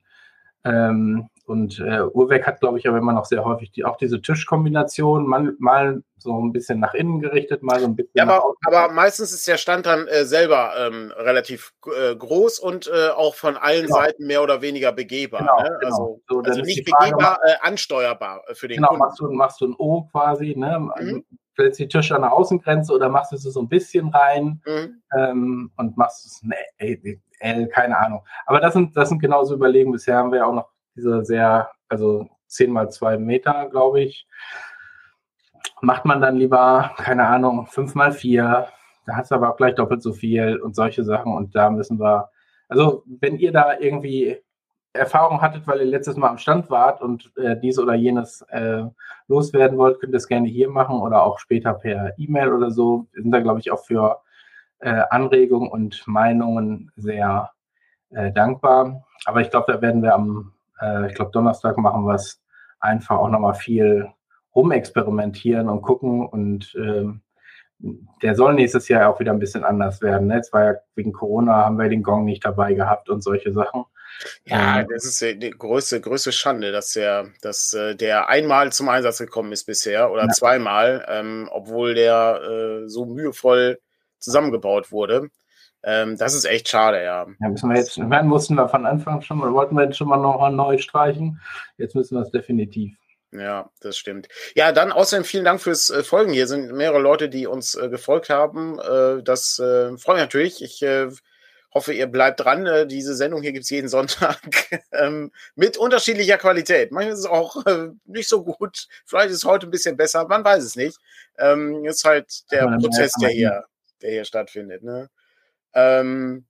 [0.63, 4.22] Ähm, und äh, Urwerk hat, glaube ich, aber immer noch sehr häufig die, auch diese
[4.22, 8.12] Tischkombination, mal, mal so ein bisschen nach innen gerichtet, mal so ein bisschen.
[8.14, 12.88] Ja, aber, aber meistens ist der Stand dann äh, selber ähm, relativ äh, groß und
[12.88, 13.96] äh, auch von allen genau.
[13.96, 15.40] Seiten mehr oder weniger begehbar.
[15.40, 15.78] Genau, ne?
[15.80, 15.86] genau.
[15.86, 19.04] Also, so, also nicht begehbar, äh, ansteuerbar äh, für den genau, Kunden.
[19.04, 20.80] Machst du, machst du ein O quasi, ne?
[20.80, 20.92] Mhm.
[20.92, 21.22] Also,
[21.54, 25.02] stellst die Tische an der Außengrenze oder machst du es so ein bisschen rein mhm.
[25.18, 26.54] ähm, und machst es ein
[27.40, 28.24] L, keine Ahnung.
[28.46, 29.94] Aber das sind, das sind genauso Überlegungen.
[29.94, 34.28] Bisher haben wir auch noch diese sehr, also 10 mal 2 Meter, glaube ich.
[35.82, 38.68] Macht man dann lieber, keine Ahnung, 5 mal 4,
[39.06, 42.00] da hast du aber auch gleich doppelt so viel und solche Sachen und da müssen
[42.00, 42.30] wir,
[42.68, 44.38] also wenn ihr da irgendwie
[44.94, 48.84] Erfahrung hattet, weil ihr letztes Mal am Stand wart und äh, dies oder jenes äh,
[49.28, 53.08] loswerden wollt, könnt ihr es gerne hier machen oder auch später per E-Mail oder so.
[53.14, 54.20] Wir sind da, glaube ich, auch für
[54.80, 57.52] äh, Anregungen und Meinungen sehr
[58.10, 59.06] äh, dankbar.
[59.26, 60.54] Aber ich glaube, da werden wir am,
[61.08, 62.42] ich glaube, Donnerstag machen wir es
[62.80, 64.08] einfach auch nochmal viel
[64.56, 67.22] rumexperimentieren und gucken und ähm,
[68.22, 70.28] der soll nächstes Jahr auch wieder ein bisschen anders werden.
[70.28, 70.36] Ne?
[70.36, 73.86] Jetzt war ja wegen Corona, haben wir den Gong nicht dabei gehabt und solche Sachen.
[74.46, 78.89] Ja, ähm, das ist die größte, größte Schande, dass der, dass äh, der einmal zum
[78.89, 80.30] Einsatz gekommen ist bisher oder ja.
[80.30, 83.80] zweimal, ähm, obwohl der äh, so mühevoll
[84.18, 85.30] zusammengebaut wurde.
[85.84, 87.26] Ähm, das ist echt schade, ja.
[87.39, 90.10] Ja, müssen wir jetzt, werden mussten wir von Anfang schon mal, wollten wir jetzt schon
[90.10, 91.39] mal noch neu streichen.
[91.78, 92.98] Jetzt müssen wir es definitiv.
[93.32, 94.28] Ja, das stimmt.
[94.56, 96.34] Ja, dann außerdem vielen Dank fürs äh, Folgen.
[96.34, 98.80] Hier sind mehrere Leute, die uns äh, gefolgt haben.
[98.80, 100.63] Äh, das äh, freut mich natürlich.
[100.63, 101.10] Ich äh,
[101.72, 102.65] hoffe, ihr bleibt dran.
[102.65, 104.39] Äh, diese Sendung hier gibt's jeden Sonntag
[104.92, 106.92] ähm, mit unterschiedlicher Qualität.
[106.92, 107.63] Manchmal ist es auch
[108.06, 108.88] nicht so gut.
[109.06, 110.28] Vielleicht ist es heute ein bisschen besser.
[110.28, 110.98] Man weiß es nicht.
[111.38, 113.65] Ähm, ist halt der Prozess, der hier,
[114.02, 114.82] der hier stattfindet.
[114.84, 115.08] Ne?
[115.74, 116.46] Ähm,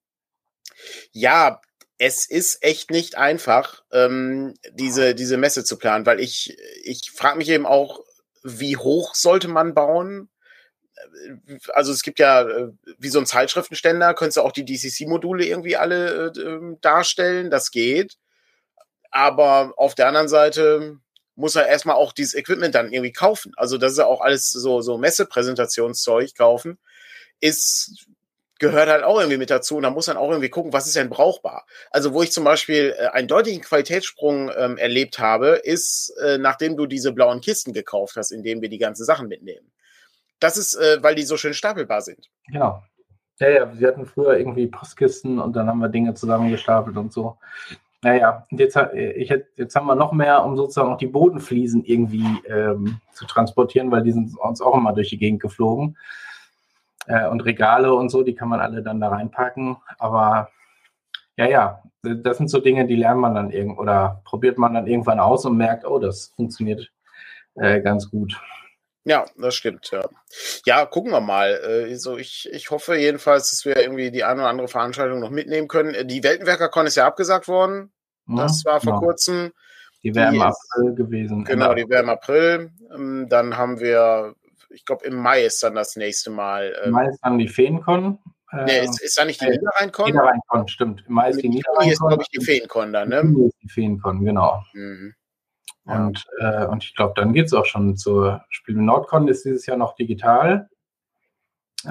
[1.11, 1.61] ja,
[1.97, 7.37] es ist echt nicht einfach, ähm, diese, diese Messe zu planen, weil ich, ich frage
[7.37, 7.99] mich eben auch,
[8.43, 10.29] wie hoch sollte man bauen?
[11.73, 15.75] Also es gibt ja äh, wie so ein Zeitschriftenständer, könntest du auch die DCC-Module irgendwie
[15.75, 18.17] alle äh, ähm, darstellen, das geht.
[19.11, 20.99] Aber auf der anderen Seite
[21.35, 23.53] muss er erstmal auch dieses Equipment dann irgendwie kaufen.
[23.57, 26.77] Also das ist ja auch alles so, so Messepräsentationszeug kaufen.
[27.39, 28.05] Ist
[28.59, 30.95] gehört halt auch irgendwie mit dazu und da muss man auch irgendwie gucken, was ist
[30.95, 31.65] denn brauchbar.
[31.91, 36.77] Also wo ich zum Beispiel äh, einen deutlichen Qualitätssprung ähm, erlebt habe, ist, äh, nachdem
[36.77, 39.71] du diese blauen Kisten gekauft hast, in denen wir die ganzen Sachen mitnehmen.
[40.39, 42.29] Das ist, äh, weil die so schön stapelbar sind.
[42.51, 42.83] Genau.
[43.39, 47.37] Ja, ja, wir hatten früher irgendwie Postkisten und dann haben wir Dinge zusammengestapelt und so.
[48.01, 52.25] Naja, jetzt, äh, ich, jetzt haben wir noch mehr, um sozusagen auch die Bodenfliesen irgendwie
[52.47, 55.97] ähm, zu transportieren, weil die sind uns auch immer durch die Gegend geflogen
[57.09, 59.77] äh, und Regale und so, die kann man alle dann da reinpacken.
[59.97, 60.49] Aber
[61.35, 64.87] ja, ja, das sind so Dinge, die lernt man dann irgend oder probiert man dann
[64.87, 66.91] irgendwann aus und merkt, oh, das funktioniert
[67.55, 68.39] äh, ganz gut.
[69.05, 70.07] Ja, das stimmt, ja.
[70.65, 71.59] Ja, gucken wir mal.
[71.63, 75.67] Also ich, ich hoffe jedenfalls, dass wir irgendwie die eine oder andere Veranstaltung noch mitnehmen
[75.67, 76.07] können.
[76.07, 77.91] Die Weltenwerker-Con ist ja abgesagt worden.
[78.27, 78.99] Das war vor genau.
[78.99, 79.51] kurzem.
[80.03, 81.43] Die wäre im April gewesen.
[81.43, 82.71] Genau, die wäre im April.
[82.93, 84.35] Ähm, dann haben wir
[84.69, 86.75] ich glaube, im Mai ist dann das nächste Mal.
[86.81, 88.19] Ähm, Im Mai ist dann die Feencon.
[88.51, 90.05] Äh, nee, ist, ist da nicht die äh, Niederrheincon?
[90.07, 91.03] Niederrheincon, stimmt.
[91.07, 91.91] Im Mai ist die Niederrheincon.
[91.91, 93.19] ist, glaube ich, die Feencon dann, ne?
[93.47, 94.63] Ist die Feencon, genau.
[94.73, 95.13] Mhm.
[95.85, 99.65] Und, äh, und ich glaube, dann geht es auch schon zur Spiel Nordcon, ist dieses
[99.65, 100.69] Jahr noch digital.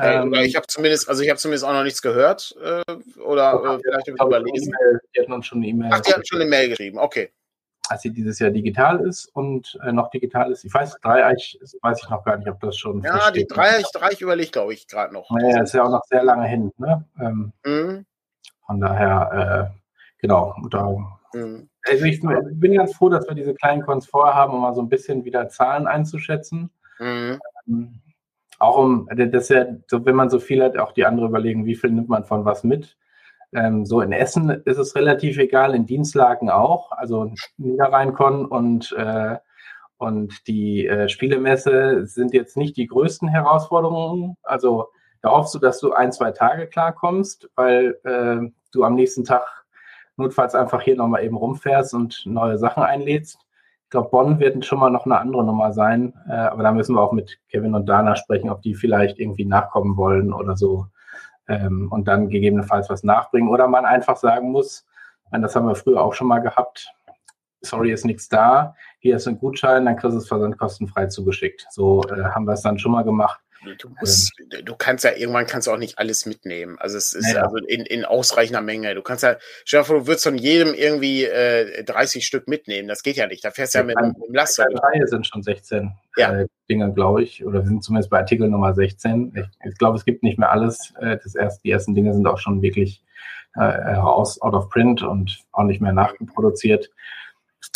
[0.01, 2.83] Ähm, ich habe zumindest, also ich habe zumindest auch noch nichts gehört äh,
[3.21, 4.73] oder äh, vielleicht überlesen.
[5.17, 5.91] Die hatten uns schon eine E-Mail.
[5.93, 7.33] Ach, die hatten schon eine Mail geschrieben, okay
[7.91, 10.65] als sie dieses Jahr digital ist und äh, noch digital ist.
[10.65, 13.03] Ich weiß, Dreieich weiß ich noch gar nicht, ob das schon.
[13.03, 15.31] Ja, die Dreieich, Dreieich überlegt, glaube ich, gerade noch.
[15.31, 16.73] Naja, ist ja auch noch sehr lange hin.
[16.79, 17.05] Ne?
[17.21, 18.07] Ähm, mhm.
[18.67, 19.79] Von daher, äh,
[20.21, 20.55] genau.
[20.71, 20.89] Da,
[21.33, 21.69] mhm.
[21.89, 24.89] Also ich bin ganz froh, dass wir diese kleinen Cons vorhaben, um mal so ein
[24.89, 26.71] bisschen wieder Zahlen einzuschätzen.
[26.99, 27.39] Mhm.
[27.67, 28.01] Ähm,
[28.59, 31.77] auch um, das ja, so, wenn man so viel hat, auch die anderen überlegen, wie
[31.77, 32.97] viel nimmt man von was mit.
[33.55, 39.37] Ähm, so in Essen ist es relativ egal, in Dienstlagen auch, also Niederrheinkon und, äh,
[39.97, 44.37] und die äh, Spielemesse sind jetzt nicht die größten Herausforderungen.
[44.43, 44.89] Also
[45.23, 49.43] da hoffst du, dass du ein, zwei Tage klarkommst, weil äh, du am nächsten Tag
[50.17, 53.39] notfalls einfach hier nochmal eben rumfährst und neue Sachen einlädst.
[53.85, 56.95] Ich glaube, Bonn wird schon mal noch eine andere Nummer sein, äh, aber da müssen
[56.95, 60.87] wir auch mit Kevin und Dana sprechen, ob die vielleicht irgendwie nachkommen wollen oder so
[61.49, 63.49] ähm, und dann gegebenenfalls was nachbringen.
[63.49, 64.87] Oder man einfach sagen muss,
[65.31, 66.89] das haben wir früher auch schon mal gehabt,
[67.61, 71.67] sorry, ist nichts da, hier ist ein Gutschein, dann kriegst du es versandkostenfrei zugeschickt.
[71.71, 73.41] So äh, haben wir es dann schon mal gemacht.
[73.79, 76.79] Du, musst, ähm, du kannst ja irgendwann kannst du auch nicht alles mitnehmen.
[76.79, 77.43] Also es ist ja.
[77.43, 78.95] also in, in ausreichender Menge.
[78.95, 82.89] Du kannst ja, stell dir vor, du würdest von jedem irgendwie äh, 30 Stück mitnehmen.
[82.89, 83.45] Das geht ja nicht.
[83.45, 84.65] Da fährst du ja, ja mit, dem Laster.
[84.65, 86.41] Reihe sind schon 16 ja.
[86.41, 87.45] äh, Dinge, glaube ich.
[87.45, 89.33] Oder wir sind zumindest bei Artikel Nummer 16.
[89.35, 90.95] Ich, ich glaube, es gibt nicht mehr alles.
[91.01, 93.03] Äh, das erste, die ersten Dinge sind auch schon wirklich
[93.55, 96.91] äh, raus, out of print und auch nicht mehr nachproduziert.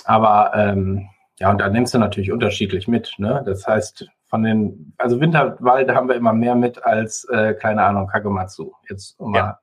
[0.05, 3.14] Aber ähm, ja, und da nimmst du natürlich unterschiedlich mit.
[3.18, 3.42] Ne?
[3.45, 8.07] Das heißt, von den, also Winterwald haben wir immer mehr mit als, äh, keine Ahnung,
[8.07, 8.73] Kagematsu.
[8.88, 9.59] Jetzt um ja.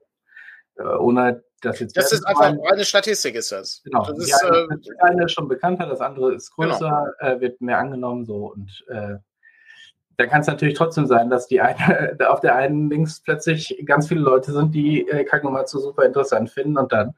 [0.78, 1.98] mal, äh, ohne das jetzt.
[1.98, 3.82] Das ist einfach eine Statistik, ist das.
[3.84, 4.06] Genau.
[4.06, 7.32] Das ist, eine, äh, das eine ist schon bekannter, das andere ist größer, genau.
[7.36, 9.16] äh, wird mehr angenommen so und äh,
[10.20, 14.10] da kann es natürlich trotzdem sein, dass die eine, auf der einen links plötzlich ganz
[14.10, 17.16] viele Leute sind, die äh, Kagnomatsu super interessant finden und dann,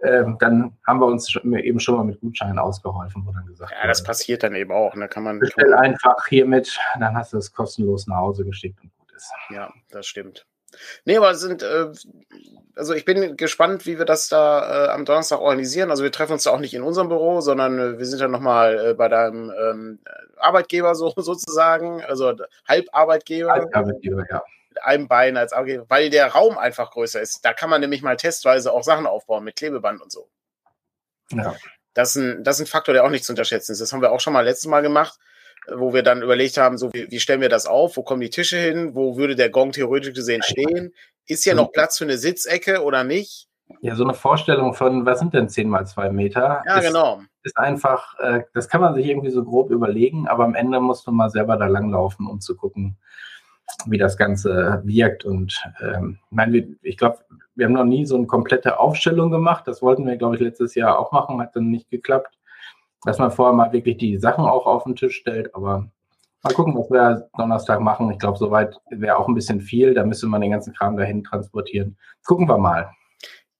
[0.00, 3.88] ähm, dann haben wir uns eben schon mal mit Gutscheinen ausgeholfen, wo dann gesagt Ja,
[3.88, 4.94] das passiert dann eben auch.
[4.94, 5.08] Ne?
[5.08, 5.40] kann man.
[5.40, 9.32] Bestell einfach hiermit, dann hast du es kostenlos nach Hause geschickt und gut ist.
[9.50, 10.46] Ja, das stimmt.
[11.04, 11.86] Nee, aber sind, äh,
[12.76, 15.90] also ich bin gespannt, wie wir das da äh, am Donnerstag organisieren.
[15.90, 18.30] Also wir treffen uns da auch nicht in unserem Büro, sondern äh, wir sind dann
[18.30, 19.98] nochmal äh, bei deinem ähm,
[20.36, 22.34] Arbeitgeber so, sozusagen, also
[22.68, 23.52] Halbarbeitgeber.
[23.52, 24.42] Halbarbeitgeber, ja.
[24.70, 27.44] Mit einem Bein als Arbeitgeber, weil der Raum einfach größer ist.
[27.44, 30.28] Da kann man nämlich mal testweise auch Sachen aufbauen mit Klebeband und so.
[31.30, 31.54] Ja.
[31.94, 33.80] Das ist, ein, das ist ein Faktor, der auch nicht zu unterschätzen ist.
[33.80, 35.18] Das haben wir auch schon mal letztes Mal gemacht
[35.72, 38.30] wo wir dann überlegt haben, so wie, wie stellen wir das auf, wo kommen die
[38.30, 40.92] Tische hin, wo würde der Gong theoretisch gesehen stehen,
[41.26, 43.48] ist hier noch Platz für eine Sitzecke oder nicht?
[43.80, 46.62] Ja, so eine Vorstellung von, was sind denn 10 mal 2 Meter?
[46.66, 47.20] Ja, ist, genau.
[47.42, 51.06] Ist einfach, äh, das kann man sich irgendwie so grob überlegen, aber am Ende musst
[51.06, 52.96] du mal selber da langlaufen, um zu gucken,
[53.86, 55.24] wie das Ganze wirkt.
[55.24, 57.18] Und ähm, mein, ich glaube,
[57.54, 59.66] wir haben noch nie so eine komplette Aufstellung gemacht.
[59.66, 62.36] Das wollten wir, glaube ich, letztes Jahr auch machen, hat dann nicht geklappt
[63.04, 65.54] dass man vorher mal wirklich die Sachen auch auf den Tisch stellt.
[65.54, 65.90] Aber
[66.42, 68.10] mal gucken, was wir Donnerstag machen.
[68.10, 69.94] Ich glaube, soweit wäre auch ein bisschen viel.
[69.94, 71.96] Da müsste man den ganzen Kram dahin transportieren.
[72.24, 72.90] Gucken wir mal.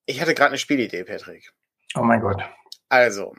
[0.06, 1.52] Ich hatte gerade eine Spielidee, Patrick.
[1.96, 2.42] Oh mein Gott.
[2.88, 3.34] Also,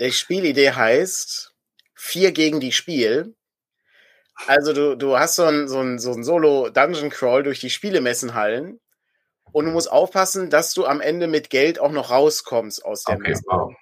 [0.00, 1.54] die Spielidee heißt
[1.94, 3.34] vier gegen die Spiel.
[4.46, 8.78] Also du, du hast so ein, so ein, so ein Solo-Dungeon-Crawl durch die Spielemessenhallen
[9.52, 13.16] und du musst aufpassen, dass du am Ende mit Geld auch noch rauskommst aus der
[13.16, 13.42] okay, Messe.
[13.46, 13.74] Wow.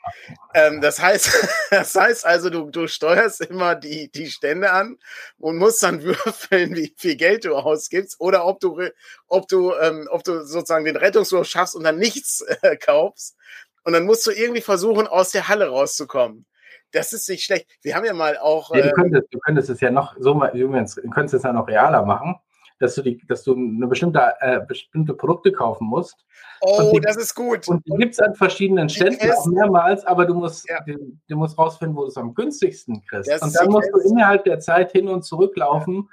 [0.54, 1.30] Ähm, das heißt,
[1.70, 4.98] das heißt also, du, du steuerst immer die, die Stände an
[5.38, 8.80] und musst dann würfeln, wie viel Geld du ausgibst oder ob du,
[9.28, 13.36] ob du, ähm, ob du sozusagen den Rettungswurf schaffst und dann nichts äh, kaufst.
[13.84, 16.46] Und dann musst du irgendwie versuchen, aus der Halle rauszukommen.
[16.92, 17.68] Das ist nicht schlecht.
[17.82, 18.74] Wir haben ja mal auch.
[18.74, 21.42] Ja, du, ähm, könntest, du könntest es ja noch so mal, übrigens, du könntest es
[21.42, 22.36] ja noch realer machen
[22.78, 26.24] dass du die, dass du eine bestimmte, äh, bestimmte Produkte kaufen musst.
[26.60, 27.66] Oh, die, das ist gut.
[27.68, 30.80] Und die gibt es an verschiedenen Ständen auch mehrmals, aber du musst, ja.
[30.84, 30.96] du,
[31.28, 33.30] du, musst rausfinden, wo du es am günstigsten kriegst.
[33.30, 36.08] Das und dann musst du innerhalb der Zeit hin und zurück laufen,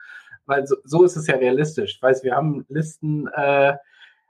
[0.46, 1.96] weil so, so ist es ja realistisch.
[1.96, 3.74] Ich weiß, wir haben Listen, äh,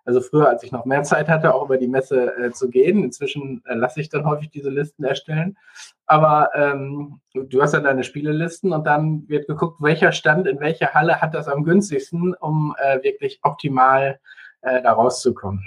[0.05, 3.03] also früher, als ich noch mehr Zeit hatte, auch über die Messe äh, zu gehen.
[3.03, 5.57] Inzwischen äh, lasse ich dann häufig diese Listen erstellen.
[6.05, 10.93] Aber ähm, du, hast dann deine Spielelisten und dann wird geguckt, welcher Stand in welcher
[10.93, 14.19] Halle hat das am günstigsten, um äh, wirklich optimal
[14.61, 15.63] äh, da rauszukommen.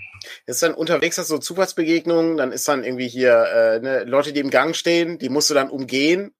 [0.46, 4.40] Ist dann unterwegs hast so Zufallsbegegnungen, dann ist dann irgendwie hier äh, ne, Leute, die
[4.40, 6.32] im Gang stehen, die musst du dann umgehen.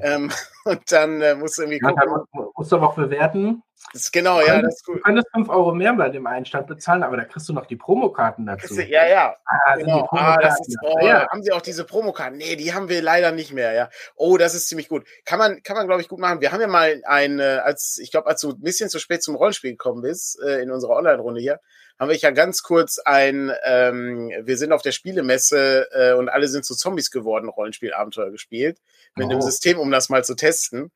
[0.00, 0.30] Ähm,
[0.64, 2.02] und dann äh, musst du irgendwie gucken.
[2.02, 3.62] Ja, dann musst du aber auch bewerten.
[3.92, 4.96] Das genau, ja, das ist gut.
[4.96, 7.76] Du könntest 5 Euro mehr bei dem Einstand bezahlen, aber da kriegst du noch die
[7.76, 8.80] Promokarten dazu.
[8.80, 9.36] ja, ja.
[9.44, 10.08] Ah, genau.
[10.10, 11.28] Ah, das ist, oh, ja.
[11.28, 12.38] Haben sie auch diese Promokarten?
[12.38, 13.90] Nee, die haben wir leider nicht mehr, ja.
[14.16, 15.06] Oh, das ist ziemlich gut.
[15.24, 16.40] Kann man, kann man, glaube ich, gut machen.
[16.40, 19.22] Wir haben ja mal ein, äh, als, ich glaube, als du ein bisschen zu spät
[19.22, 21.60] zum Rollenspiel gekommen bist, äh, in unserer Online-Runde hier,
[21.98, 26.48] haben wir ja ganz kurz ein, ähm, wir sind auf der Spielemesse äh, und alle
[26.48, 28.78] sind zu Zombies geworden, Rollenspielabenteuer gespielt,
[29.16, 29.30] mit oh.
[29.30, 30.90] einem System, um das mal zu testen.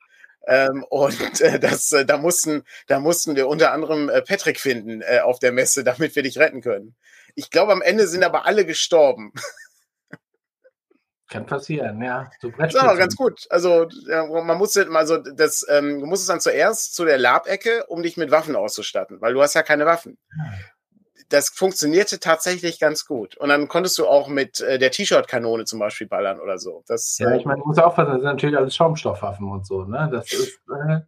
[0.47, 5.03] Ähm, und äh, das, äh, da mussten, da mussten wir unter anderem äh, Patrick finden
[5.03, 6.97] äh, auf der Messe, damit wir dich retten können.
[7.35, 9.33] Ich glaube, am Ende sind aber alle gestorben.
[11.31, 12.31] Kann passieren, ja.
[12.41, 13.47] So ja, ganz gut.
[13.51, 17.85] Also ja, man muss also das, ähm, du musst es dann zuerst zu der Lab-Ecke,
[17.87, 20.17] um dich mit Waffen auszustatten, weil du hast ja keine Waffen.
[21.31, 23.37] Das funktionierte tatsächlich ganz gut.
[23.37, 26.83] Und dann konntest du auch mit äh, der T-Shirt-Kanone zum Beispiel ballern oder so.
[26.87, 30.09] Das, ja, ich meine, du musst aufpassen, das sind natürlich alles Schaumstoffwaffen und so, ne?
[30.11, 30.61] Das ist.
[30.69, 31.01] Äh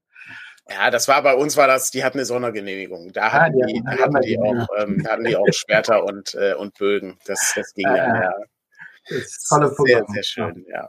[0.68, 3.12] ja, das war bei uns war das, die hatten eine Sondergenehmigung.
[3.12, 6.78] Da hatten die, die, hatten die auch, ähm, hatten die auch Schwerter und, äh, und
[6.78, 7.18] Bögen.
[7.26, 8.22] Das, das ging ja.
[8.22, 8.32] ja.
[9.08, 10.88] Das ist tolle sehr, sehr schön, ja.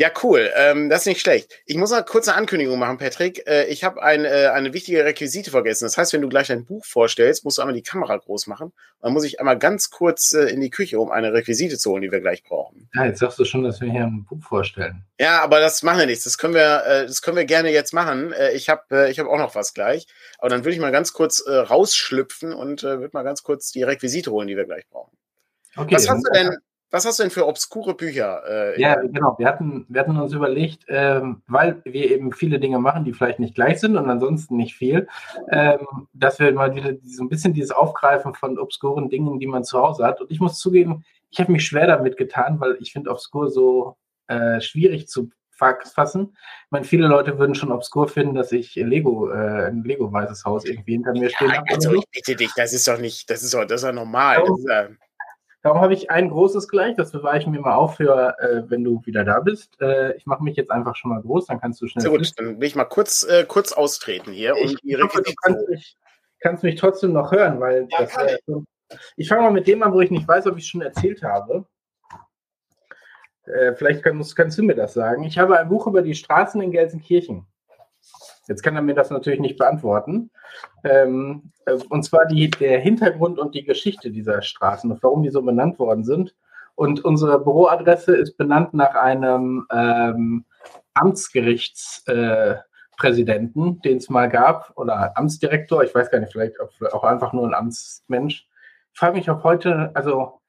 [0.00, 0.50] Ja, cool.
[0.56, 1.52] Ähm, das ist nicht schlecht.
[1.66, 3.46] Ich muss eine kurze Ankündigung machen, Patrick.
[3.46, 5.84] Äh, ich habe ein, äh, eine wichtige Requisite vergessen.
[5.84, 8.72] Das heißt, wenn du gleich dein Buch vorstellst, musst du einmal die Kamera groß machen.
[9.02, 12.00] Dann muss ich einmal ganz kurz äh, in die Küche, um eine Requisite zu holen,
[12.00, 12.88] die wir gleich brauchen.
[12.94, 15.04] Ja, jetzt sagst du schon, dass wir hier ein Buch vorstellen.
[15.20, 16.24] Ja, aber das machen wir nichts.
[16.24, 18.32] Das können wir, äh, das können wir gerne jetzt machen.
[18.32, 20.06] Äh, ich habe äh, ich hab auch noch was gleich.
[20.38, 24.30] Aber dann würde ich mal ganz kurz rausschlüpfen und würde mal ganz kurz die Requisite
[24.30, 25.14] holen, die wir gleich brauchen.
[25.76, 26.56] Okay, was hast du denn?
[26.90, 28.42] Was hast du denn für obskure Bücher?
[28.48, 29.36] Äh, ja, genau.
[29.38, 33.38] Wir hatten, wir hatten uns überlegt, ähm, weil wir eben viele Dinge machen, die vielleicht
[33.38, 35.06] nicht gleich sind und ansonsten nicht viel,
[35.50, 39.62] ähm, dass wir mal wieder so ein bisschen dieses Aufgreifen von obskuren Dingen, die man
[39.62, 40.20] zu Hause hat.
[40.20, 43.96] Und ich muss zugeben, ich habe mich schwer damit getan, weil ich finde obskur so
[44.26, 46.36] äh, schwierig zu fassen.
[46.64, 50.64] Ich meine, viele Leute würden schon obskur finden, dass ich Lego, äh, ein Lego-weißes Haus
[50.64, 51.66] irgendwie hinter mir ja, stehen habe.
[51.68, 54.42] Also ich bitte dich, das ist doch nicht, das ist doch, das ist doch normal.
[54.46, 54.88] Das ist ja
[55.62, 58.82] Darum habe ich ein großes gleich, das bewahre ich mir mal auf für, äh, wenn
[58.82, 59.78] du wieder da bist.
[59.80, 62.02] Äh, ich mache mich jetzt einfach schon mal groß, dann kannst du schnell.
[62.02, 64.54] Sehr gut, dann will ich mal kurz, äh, kurz austreten hier.
[64.56, 65.96] Ich, und ich hoffe, du kannst mich,
[66.40, 68.08] kannst mich, trotzdem noch hören, weil ja.
[68.46, 68.64] So,
[69.16, 71.22] ich fange mal mit dem an, wo ich nicht weiß, ob ich es schon erzählt
[71.22, 71.66] habe.
[73.44, 75.24] Äh, vielleicht kannst, kannst du mir das sagen.
[75.24, 77.46] Ich habe ein Buch über die Straßen in Gelsenkirchen.
[78.48, 80.30] Jetzt kann er mir das natürlich nicht beantworten.
[80.84, 85.30] Ähm, äh, und zwar die, der Hintergrund und die Geschichte dieser Straßen und warum die
[85.30, 86.34] so benannt worden sind.
[86.74, 90.44] Und unsere Büroadresse ist benannt nach einem ähm,
[90.94, 97.32] Amtsgerichtspräsidenten, äh, den es mal gab, oder Amtsdirektor, ich weiß gar nicht, vielleicht auch einfach
[97.32, 98.48] nur ein Amtsmensch.
[98.92, 100.40] Ich frage mich, ob heute, also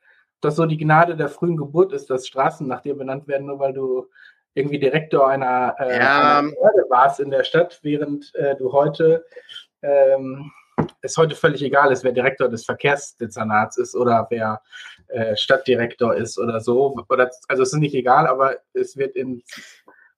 [0.42, 3.60] das so die Gnade der frühen Geburt ist, dass Straßen nach dir benannt werden, nur
[3.60, 4.08] weil du
[4.54, 6.40] irgendwie Direktor einer, äh, ja.
[6.40, 9.26] einer Behörde warst in der Stadt, während äh, du heute
[9.82, 10.52] ähm,
[11.02, 14.62] es heute völlig egal ist, wer Direktor des Verkehrsdezernats ist oder wer
[15.08, 16.96] äh, Stadtdirektor ist oder so.
[17.10, 19.44] Oder, also es ist nicht egal, aber es wird in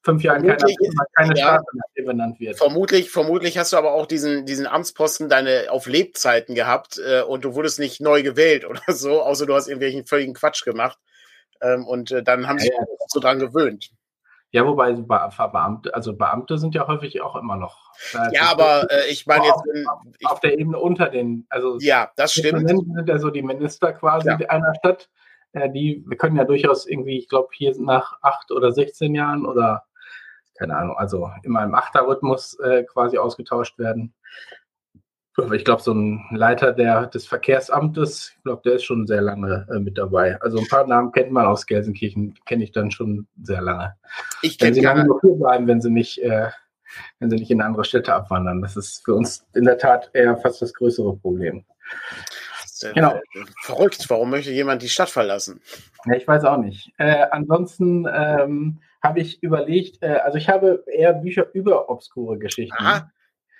[0.02, 0.58] fünf Jahren keine,
[1.13, 1.65] keine ja, Straße
[1.96, 2.58] mehr benannt wird.
[2.58, 7.46] Vermutlich, vermutlich hast du aber auch diesen, diesen Amtsposten deine auf Lebzeiten gehabt äh, und
[7.46, 10.98] du wurdest nicht neu gewählt oder so, außer du hast irgendwelchen völligen Quatsch gemacht.
[11.62, 12.86] Ähm, und äh, dann haben ja, sich ja.
[13.08, 13.91] so dran gewöhnt.
[14.54, 17.92] Ja, wobei Beamte, also Beamte sind ja häufig auch immer noch.
[18.32, 19.63] Ja, aber äh, ich meine jetzt.
[19.88, 22.70] Auf, auf, der Ebene unter den, also ja, das stimmt.
[22.70, 24.38] sind ja so die Minister quasi ja.
[24.50, 25.10] einer Stadt.
[25.54, 29.46] Äh, die wir können ja durchaus irgendwie, ich glaube, hier nach acht oder 16 Jahren
[29.46, 29.86] oder
[30.56, 34.13] keine Ahnung, also immer im Achterrhythmus äh, quasi ausgetauscht werden.
[35.54, 39.67] Ich glaube, so ein Leiter der, des Verkehrsamtes, ich glaube, der ist schon sehr lange
[39.74, 40.39] äh, mit dabei.
[40.41, 43.96] Also ein paar Namen kennt man aus Gelsenkirchen, kenne ich dann schon sehr lange.
[44.43, 46.50] Ich kenne sie lange nur hier bleiben, wenn sie nicht, äh,
[47.19, 48.62] wenn sie nicht in andere Städte abwandern.
[48.62, 51.65] Das ist für uns in der Tat eher fast das größere Problem.
[52.93, 53.19] Genau.
[53.62, 55.62] Verrückt, warum möchte jemand die Stadt verlassen?
[56.06, 56.91] Ja, ich weiß auch nicht.
[56.98, 62.76] Äh, ansonsten ähm, habe ich überlegt, äh, also ich habe eher Bücher über obskure Geschichten.
[62.78, 63.12] Aha.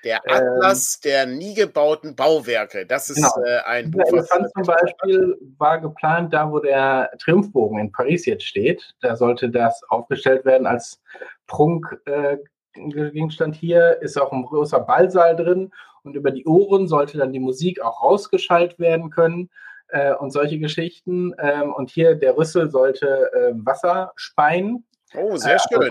[0.04, 2.86] Der Atlas ähm, der nie gebauten Bauwerke.
[2.86, 3.34] Das ist genau.
[3.46, 4.04] äh, ein Buch.
[4.04, 8.94] Der Elefant zum Beispiel war geplant, da wo der Triumphbogen in Paris jetzt steht.
[9.02, 11.02] Da sollte das aufgestellt werden als
[11.48, 13.56] Prunkgegenstand.
[13.56, 15.72] Äh, hier ist auch ein großer Ballsaal drin
[16.04, 19.50] und über die Ohren sollte dann die Musik auch rausgeschaltet werden können
[19.88, 21.34] äh, und solche Geschichten.
[21.40, 24.86] Ähm, und hier der Rüssel sollte äh, Wasser speien.
[25.16, 25.90] Oh, sehr äh, schön.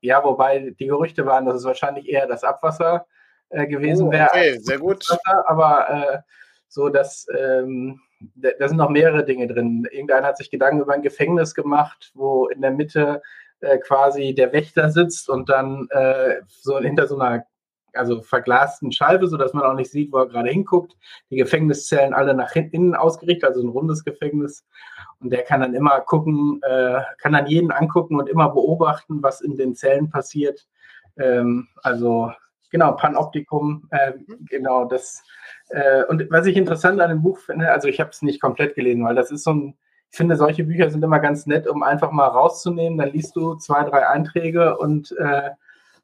[0.00, 3.06] ja, wobei die Gerüchte waren, dass es wahrscheinlich eher das Abwasser
[3.50, 4.28] äh, gewesen oh, wäre.
[4.30, 5.04] Okay, sehr gut.
[5.46, 6.18] Aber äh,
[6.68, 8.00] so, dass ähm,
[8.34, 9.86] da, da, sind noch mehrere Dinge drin.
[9.90, 13.22] Irgendeiner hat sich Gedanken über ein Gefängnis gemacht, wo in der Mitte
[13.60, 17.44] äh, quasi der Wächter sitzt und dann äh, so hinter so einer
[17.94, 20.96] also verglasten Scheibe, sodass man auch nicht sieht, wo er gerade hinguckt.
[21.30, 24.64] Die Gefängniszellen alle nach innen ausgerichtet, also ein rundes Gefängnis.
[25.20, 29.40] Und der kann dann immer gucken, äh, kann dann jeden angucken und immer beobachten, was
[29.40, 30.68] in den Zellen passiert.
[31.16, 32.30] Ähm, also
[32.70, 34.12] Genau, Panoptikum, äh,
[34.48, 35.22] genau das.
[35.70, 38.74] Äh, und was ich interessant an dem Buch finde, also ich habe es nicht komplett
[38.74, 39.78] gelesen, weil das ist so ein,
[40.10, 42.98] ich finde, solche Bücher sind immer ganz nett, um einfach mal rauszunehmen.
[42.98, 45.50] Dann liest du zwei, drei Einträge und äh,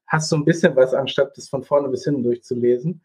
[0.06, 3.02] hast so ein bisschen was, anstatt das von vorne bis hinten durchzulesen.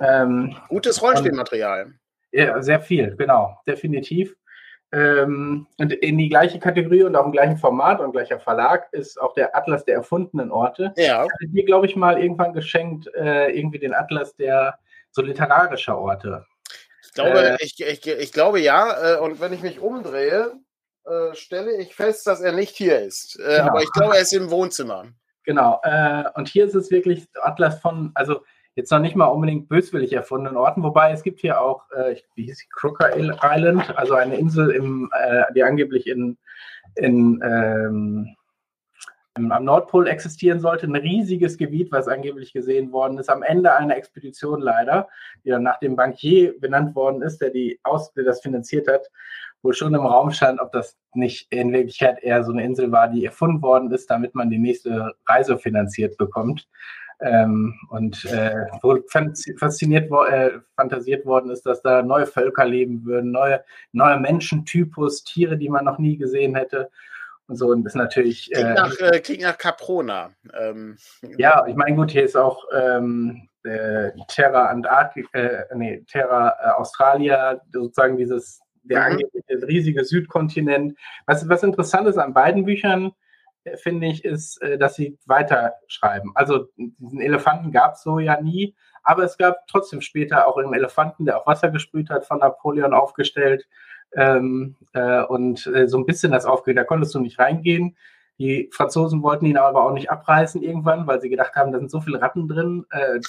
[0.00, 1.94] Ähm, Gutes Rollenspielmaterial.
[2.30, 4.34] Ja, sehr viel, genau, definitiv.
[4.92, 9.20] Ähm, und in die gleiche Kategorie und auch im gleichen Format und gleicher Verlag ist
[9.20, 10.92] auch der Atlas der erfundenen Orte.
[10.96, 11.24] Ja.
[11.24, 14.78] Ich hatte dir, glaube ich, mal irgendwann geschenkt, äh, irgendwie den Atlas der
[15.10, 16.44] so literarischer Orte.
[17.02, 19.16] Ich glaube, äh, ich, ich, ich, glaube ja.
[19.16, 20.52] Äh, und wenn ich mich umdrehe,
[21.04, 23.38] äh, stelle ich fest, dass er nicht hier ist.
[23.40, 23.68] Äh, genau.
[23.68, 25.06] Aber ich glaube, er ist im Wohnzimmer.
[25.44, 25.80] Genau.
[25.84, 30.12] Äh, und hier ist es wirklich Atlas von, also jetzt noch nicht mal unbedingt böswillig
[30.12, 34.36] erfundenen Orten, wobei es gibt hier auch, äh, wie hieß die, Crooker Island, also eine
[34.36, 36.38] Insel, im, äh, die angeblich in,
[36.96, 38.36] in ähm,
[39.34, 43.96] am Nordpol existieren sollte, ein riesiges Gebiet, was angeblich gesehen worden ist, am Ende einer
[43.96, 45.08] Expedition leider,
[45.44, 49.08] die dann nach dem Bankier benannt worden ist, der, die Aus der das finanziert hat,
[49.62, 53.08] wohl schon im Raum stand, ob das nicht in Wirklichkeit eher so eine Insel war,
[53.08, 56.68] die erfunden worden ist, damit man die nächste Reise finanziert bekommt.
[57.22, 63.30] Ähm, und äh, wo fasziniert äh, fantasiert worden ist, dass da neue Völker leben würden,
[63.30, 63.62] neue,
[63.92, 66.90] neue Menschentypus, Tiere, die man noch nie gesehen hätte.
[67.46, 68.50] Und so, und das ist natürlich.
[68.50, 70.30] Klingt, äh, nach, äh, klingt nach Caprona.
[70.58, 70.96] Ähm,
[71.38, 77.60] ja, ich meine, gut, hier ist auch ähm, äh, Terra Antarktika, äh, nee, Terra Australia,
[77.72, 79.64] sozusagen dieses, der mhm.
[79.64, 80.98] riesige Südkontinent.
[81.26, 83.12] Was, was interessant ist an beiden Büchern,
[83.76, 86.32] finde ich, ist, äh, dass sie weiterschreiben.
[86.34, 90.74] Also diesen Elefanten gab es so ja nie, aber es gab trotzdem später auch einen
[90.74, 93.66] Elefanten, der auf Wasser gesprüht hat, von Napoleon aufgestellt.
[94.14, 97.96] Ähm, äh, und äh, so ein bisschen das aufgeregt, da konntest du nicht reingehen.
[98.42, 101.92] Die Franzosen wollten ihn aber auch nicht abreißen irgendwann, weil sie gedacht haben, da sind
[101.92, 103.20] so viele Ratten drin, äh,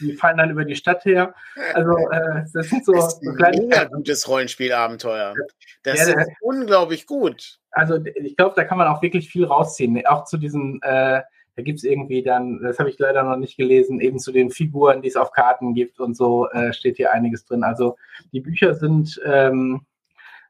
[0.00, 1.34] die fallen dann über die Stadt her.
[1.74, 3.68] Also äh, das sind so, das so kleine.
[3.76, 5.34] Ein gutes Rollenspielabenteuer.
[5.82, 7.58] Das ja, ist unglaublich gut.
[7.72, 10.06] Also ich glaube, da kann man auch wirklich viel rausziehen.
[10.06, 11.20] Auch zu diesen, äh,
[11.56, 14.50] da gibt es irgendwie dann, das habe ich leider noch nicht gelesen, eben zu den
[14.50, 17.64] Figuren, die es auf Karten gibt und so äh, steht hier einiges drin.
[17.64, 17.96] Also
[18.32, 19.84] die Bücher sind ähm,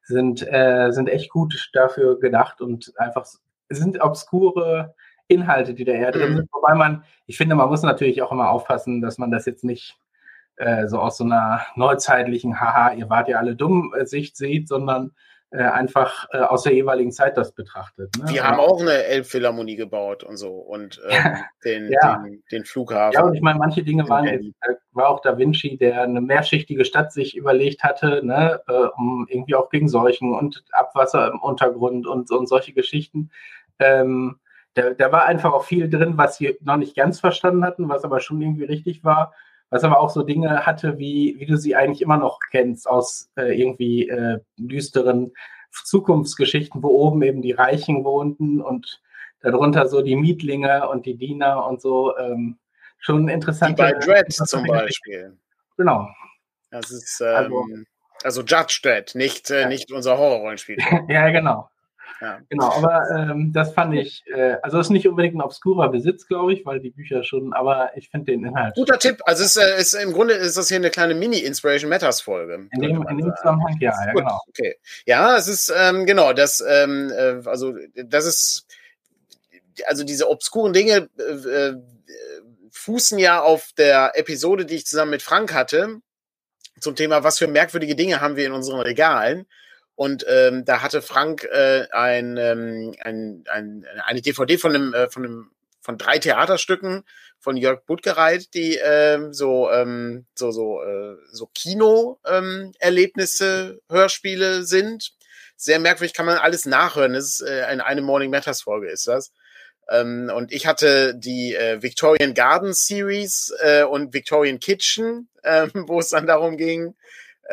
[0.06, 3.26] sind, äh, sind echt gut dafür gedacht und einfach
[3.68, 4.94] sind obskure
[5.28, 6.36] Inhalte, die da eher drin mhm.
[6.36, 6.48] sind.
[6.52, 9.98] Wobei man, ich finde, man muss natürlich auch immer aufpassen, dass man das jetzt nicht
[10.56, 14.68] äh, so aus so einer neuzeitlichen, haha, ihr wart ja alle dumm, äh, Sicht sieht,
[14.68, 15.12] sondern
[15.62, 18.10] einfach äh, aus der jeweiligen Zeit das betrachtet.
[18.18, 18.24] Ne?
[18.28, 21.34] Wir haben auch eine Elbphilharmonie gebaut und so und ähm,
[21.64, 22.18] den, ja.
[22.18, 23.14] den, den, Flughafen.
[23.14, 24.48] Ja, und ich meine, manche Dinge waren, jetzt,
[24.92, 29.54] war auch Da Vinci, der eine mehrschichtige Stadt sich überlegt hatte, ne, äh, um irgendwie
[29.54, 33.30] auch gegen Seuchen und Abwasser im Untergrund und, und solche Geschichten.
[33.78, 34.40] Ähm,
[34.74, 38.04] da, da war einfach auch viel drin, was sie noch nicht ganz verstanden hatten, was
[38.04, 39.32] aber schon irgendwie richtig war
[39.74, 43.28] was aber auch so Dinge hatte, wie, wie du sie eigentlich immer noch kennst aus
[43.36, 45.32] äh, irgendwie äh, düsteren
[45.72, 49.02] Zukunftsgeschichten, wo oben eben die Reichen wohnten und
[49.40, 52.16] darunter so die Mietlinge und die Diener und so.
[52.16, 52.56] Ähm,
[52.98, 53.76] schon interessant.
[53.76, 55.36] Wie bei Dread zum Beispiel.
[55.76, 56.08] Genau.
[56.70, 57.64] Das ist ähm, also,
[58.22, 60.78] also, Judge Dread, nicht, äh, nicht unser Horrorrollenspiel.
[61.08, 61.68] ja, genau.
[62.24, 62.40] Ja.
[62.48, 66.54] Genau, aber ähm, das fand ich, äh, also ist nicht unbedingt ein obskurer Besitz, glaube
[66.54, 68.74] ich, weil die Bücher schon, aber ich finde den Inhalt.
[68.76, 72.22] Guter Tipp, also ist, äh, ist, im Grunde ist das hier eine kleine Mini-Inspiration Matters
[72.22, 72.66] Folge.
[72.70, 74.40] In dem, in dem Zusammenhang, ja, ja, genau.
[74.48, 74.76] Okay.
[75.04, 78.66] Ja, es ist, ähm, genau, das, ähm, äh, also das ist,
[79.86, 81.74] also diese obskuren Dinge äh, äh,
[82.70, 86.00] fußen ja auf der Episode, die ich zusammen mit Frank hatte,
[86.80, 89.46] zum Thema, was für merkwürdige Dinge haben wir in unseren Regalen.
[89.96, 95.08] Und ähm, da hatte Frank äh, ein, ähm, ein, ein, eine DVD von einem, äh,
[95.08, 97.04] von einem von drei Theaterstücken
[97.38, 105.12] von Jörg Buttgereit, die ähm, so ähm, so so äh, so Kino-Erlebnisse, ähm, Hörspiele sind.
[105.56, 107.12] Sehr merkwürdig, kann man alles nachhören.
[107.12, 109.30] Das ist äh, eine, eine Morning Matters Folge ist das.
[109.90, 116.00] Ähm, und ich hatte die äh, Victorian Garden Series äh, und Victorian Kitchen, äh, wo
[116.00, 116.94] es dann darum ging,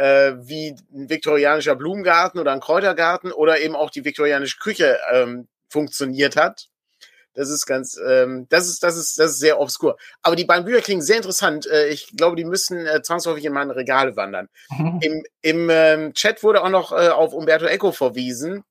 [0.01, 5.47] äh, wie ein viktorianischer Blumengarten oder ein Kräutergarten oder eben auch die viktorianische Küche ähm,
[5.69, 6.69] funktioniert hat.
[7.33, 9.97] Das ist ganz, ähm, das ist, das ist, das ist sehr obskur.
[10.23, 11.67] Aber die beiden Bücher klingen sehr interessant.
[11.67, 14.49] Äh, ich glaube, die müssen äh, zwangsläufig in meine Regale wandern.
[14.71, 14.99] Mhm.
[15.01, 18.63] Im, im ähm, Chat wurde auch noch äh, auf Umberto Eco verwiesen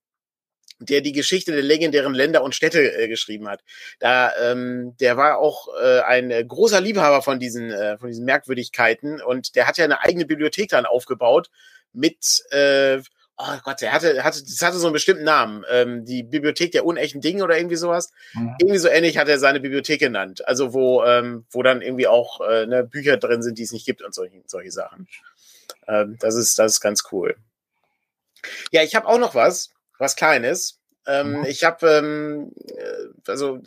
[0.81, 3.63] der die Geschichte der legendären Länder und Städte äh, geschrieben hat.
[3.99, 8.25] Da, ähm, der war auch äh, ein äh, großer Liebhaber von diesen, äh, von diesen
[8.25, 11.51] Merkwürdigkeiten und der hat ja eine eigene Bibliothek dann aufgebaut
[11.93, 12.99] mit, äh,
[13.37, 16.87] oh Gott, der hatte, hatte, das hatte so einen bestimmten Namen, ähm, die Bibliothek der
[16.87, 18.11] unechten Dinge oder irgendwie sowas.
[18.35, 18.57] Mhm.
[18.59, 20.47] Irgendwie so ähnlich hat er seine Bibliothek genannt.
[20.47, 23.87] Also wo, ähm, wo dann irgendwie auch äh, ne, Bücher drin sind, die es nicht
[23.87, 25.09] gibt und solche, solche Sachen.
[25.87, 27.37] Ähm, das ist, das ist ganz cool.
[28.71, 29.71] Ja, ich habe auch noch was
[30.01, 30.81] was Kleines.
[31.07, 31.45] Ähm, mhm.
[31.45, 33.59] Ich habe ähm, äh, also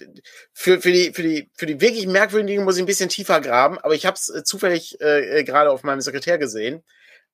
[0.53, 3.79] für, für die für die für die wirklich merkwürdigen muss ich ein bisschen tiefer graben,
[3.79, 6.83] aber ich habe es äh, zufällig äh, äh, gerade auf meinem Sekretär gesehen.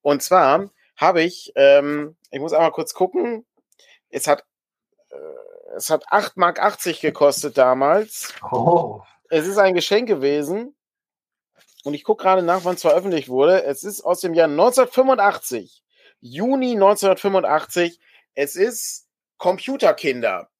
[0.00, 3.46] Und zwar habe ich, ähm, ich muss einmal kurz gucken.
[4.08, 4.44] Es hat
[5.10, 5.16] äh,
[5.76, 8.34] es hat 8,80 Mark gekostet damals.
[8.50, 9.00] Oh.
[9.28, 10.74] Es ist ein Geschenk gewesen.
[11.84, 13.64] Und ich gucke gerade nach, wann es veröffentlicht wurde.
[13.64, 15.82] Es ist aus dem Jahr 1985.
[16.20, 18.00] Juni 1985
[18.34, 19.06] es ist
[19.38, 20.50] Computerkinder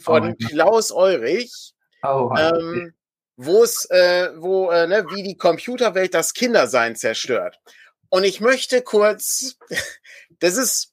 [0.00, 1.74] von oh Klaus Eurich.
[2.02, 2.94] Oh, ähm,
[3.36, 7.60] wo es, äh, wo, äh, ne, wie die Computerwelt das Kindersein zerstört.
[8.08, 9.56] Und ich möchte kurz,
[10.40, 10.92] das ist,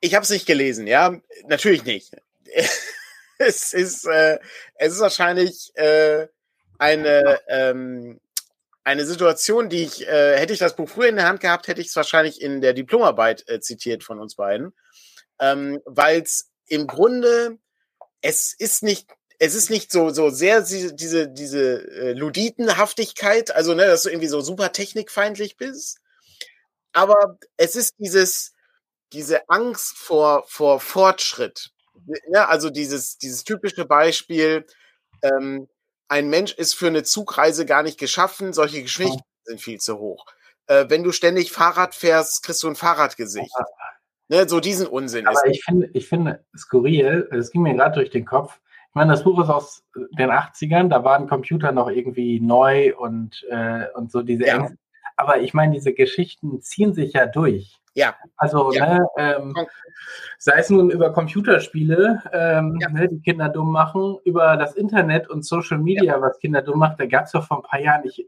[0.00, 1.16] ich habe es nicht gelesen, ja,
[1.46, 2.12] natürlich nicht.
[3.38, 4.38] es ist, äh,
[4.76, 6.28] es ist wahrscheinlich äh,
[6.78, 8.20] eine ähm,
[8.86, 11.80] eine Situation, die ich äh, hätte ich das Buch früher in der Hand gehabt, hätte
[11.80, 14.74] ich es wahrscheinlich in der Diplomarbeit äh, zitiert von uns beiden
[15.44, 17.58] ähm, weil es im Grunde,
[18.22, 23.86] es ist nicht es ist nicht so so sehr diese diese äh, Luditenhaftigkeit, also ne,
[23.86, 25.98] dass du irgendwie so super technikfeindlich bist,
[26.92, 28.52] aber es ist dieses
[29.12, 31.70] diese Angst vor vor Fortschritt.
[32.32, 34.66] Ja, also dieses dieses typische Beispiel,
[35.22, 35.68] ähm,
[36.08, 40.26] ein Mensch ist für eine Zugreise gar nicht geschaffen, solche Geschwindigkeiten sind viel zu hoch.
[40.68, 43.52] Äh, wenn du ständig Fahrrad fährst, kriegst du ein Fahrradgesicht.
[44.28, 45.26] Ne, so diesen Unsinn.
[45.26, 48.60] Aber ich finde, ich finde skurril, es ging mir gerade durch den Kopf.
[48.88, 49.84] Ich meine, das Buch ist aus
[50.18, 54.56] den 80ern, da waren Computer noch irgendwie neu und, äh, und so diese ja.
[54.56, 54.78] Ängste.
[55.16, 57.80] Aber ich meine, diese Geschichten ziehen sich ja durch.
[57.94, 58.16] Ja.
[58.36, 58.98] Also, ja.
[58.98, 59.54] Ne, ähm,
[60.38, 62.88] sei es nun über Computerspiele, ähm, ja.
[62.88, 66.20] ne, die Kinder dumm machen, über das Internet und Social Media, ja.
[66.20, 68.26] was Kinder dumm macht, da gab es doch vor ein paar Jahren, ich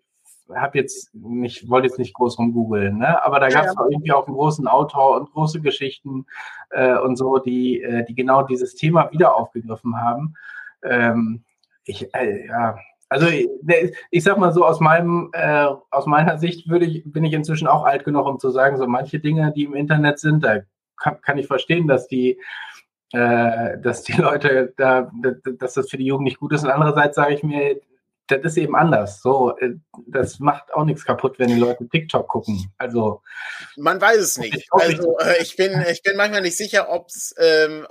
[0.54, 3.24] habe jetzt nicht, wollte jetzt nicht groß rumgoogeln, ne?
[3.24, 3.86] aber da gab es ja.
[3.90, 6.26] irgendwie auch einen großen Autor und große Geschichten
[6.70, 10.34] äh, und so, die, äh, die genau dieses Thema wieder aufgegriffen haben.
[10.82, 11.44] Ähm,
[11.84, 12.78] ich, äh, ja,
[13.08, 17.24] also ne, ich sag mal so, aus meinem, äh, aus meiner Sicht würde ich, bin
[17.24, 20.44] ich inzwischen auch alt genug, um zu sagen, so manche Dinge, die im Internet sind,
[20.44, 20.60] da
[20.96, 22.40] kann, kann ich verstehen, dass die,
[23.12, 25.10] äh, dass die Leute da,
[25.58, 26.64] dass das für die Jugend nicht gut ist.
[26.64, 27.80] Und andererseits sage ich mir,
[28.28, 29.22] das ist eben anders.
[29.22, 29.74] So, äh,
[30.06, 32.72] das macht auch nichts kaputt, wenn die Leute TikTok gucken.
[32.76, 33.22] Also
[33.76, 34.66] man weiß es nicht.
[34.70, 37.86] Also äh, ich bin, ich bin manchmal nicht sicher, ob es ähm,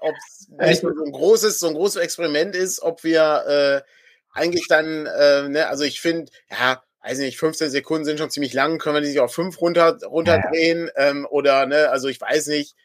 [0.60, 3.90] nicht so ein großes, so ein großes Experiment ist, ob wir äh,
[4.34, 8.54] eigentlich dann, äh, ne, also ich finde, ja, weiß nicht, 15 Sekunden sind schon ziemlich
[8.54, 11.10] lang, können wir die sich auf fünf runter runterdrehen ja.
[11.10, 12.76] ähm, oder ne, also ich weiß nicht.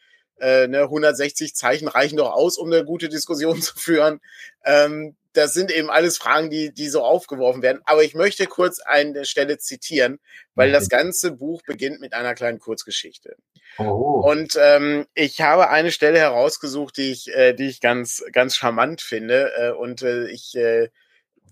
[0.41, 4.19] Äh, ne, 160 Zeichen reichen doch aus, um eine gute Diskussion zu führen.
[4.65, 7.81] Ähm, das sind eben alles Fragen, die, die so aufgeworfen werden.
[7.85, 10.19] Aber ich möchte kurz eine Stelle zitieren,
[10.55, 13.37] weil das ganze Buch beginnt mit einer kleinen Kurzgeschichte.
[13.77, 14.21] Oh.
[14.25, 19.01] Und ähm, ich habe eine Stelle herausgesucht, die ich, äh, die ich ganz, ganz charmant
[19.01, 19.53] finde.
[19.57, 20.89] Äh, und äh, ich äh,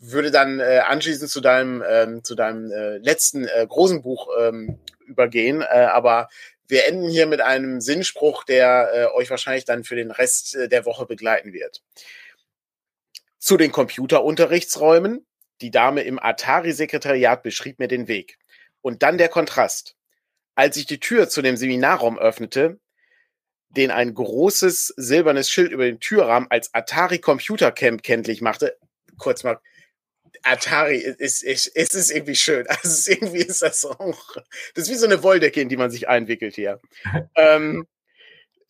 [0.01, 4.79] würde dann äh, anschließend zu deinem, ähm, zu deinem äh, letzten äh, großen Buch ähm,
[5.05, 5.61] übergehen.
[5.61, 6.27] Äh, aber
[6.69, 10.69] wir enden hier mit einem Sinnspruch, der äh, euch wahrscheinlich dann für den Rest äh,
[10.69, 11.81] der Woche begleiten wird
[13.39, 15.25] zu den Computerunterrichtsräumen.
[15.61, 18.37] Die Dame im Atari-Sekretariat beschrieb mir den Weg.
[18.81, 19.95] Und dann der Kontrast.
[20.55, 22.79] Als ich die Tür zu dem Seminarraum öffnete,
[23.69, 28.77] den ein großes silbernes Schild über den Türrahmen als Atari Computer Camp kenntlich machte,
[29.17, 29.59] kurz mal,
[30.43, 32.65] Atari ist, ist, ist, ist irgendwie schön.
[32.83, 34.35] Also irgendwie ist das auch,
[34.73, 36.79] das ist wie so eine Wolldecke, in die man sich einwickelt hier.
[37.35, 37.87] ähm,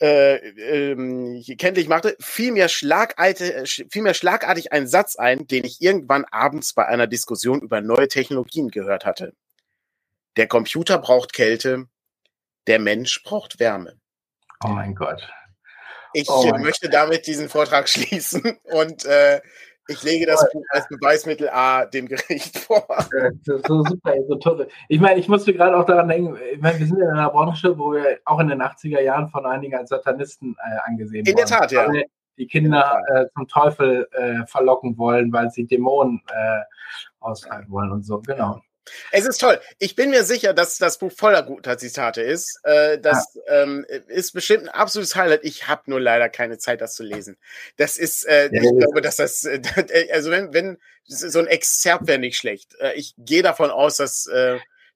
[0.01, 5.81] äh, ähm, kenntlich machte, fiel mir, schlagartig, fiel mir schlagartig ein Satz ein, den ich
[5.81, 9.33] irgendwann abends bei einer Diskussion über neue Technologien gehört hatte.
[10.37, 11.87] Der Computer braucht Kälte,
[12.67, 13.99] der Mensch braucht Wärme.
[14.63, 15.27] Oh mein Gott.
[16.13, 16.93] Ich oh möchte Gott.
[16.93, 19.41] damit diesen Vortrag schließen und äh,
[19.89, 22.85] ich lege das Buch als Beweismittel A dem Gericht vor.
[23.43, 24.67] So super, so toll.
[24.87, 27.77] Ich meine, ich musste gerade auch daran denken, ich meine, wir sind in einer Branche,
[27.77, 31.41] wo wir auch in den 80er Jahren von einigen als Satanisten äh, angesehen in wurden.
[31.41, 31.87] In der Tat, ja.
[32.37, 36.61] Die Kinder äh, zum Teufel äh, verlocken wollen, weil sie Dämonen äh,
[37.19, 38.61] austreiben wollen und so, genau.
[39.11, 39.59] Es ist toll.
[39.77, 42.59] Ich bin mir sicher, dass das Buch voller guter Zitate ist.
[42.63, 43.63] Äh, das ja.
[43.63, 45.43] ähm, ist bestimmt ein absolutes Highlight.
[45.43, 47.37] Ich habe nur leider keine Zeit, das zu lesen.
[47.77, 48.71] Das ist, äh, ich ja.
[48.71, 49.61] glaube, dass das, äh,
[50.11, 52.75] also wenn, wenn so ein Exzerpt wäre nicht schlecht.
[52.93, 54.29] Ich gehe davon aus, dass,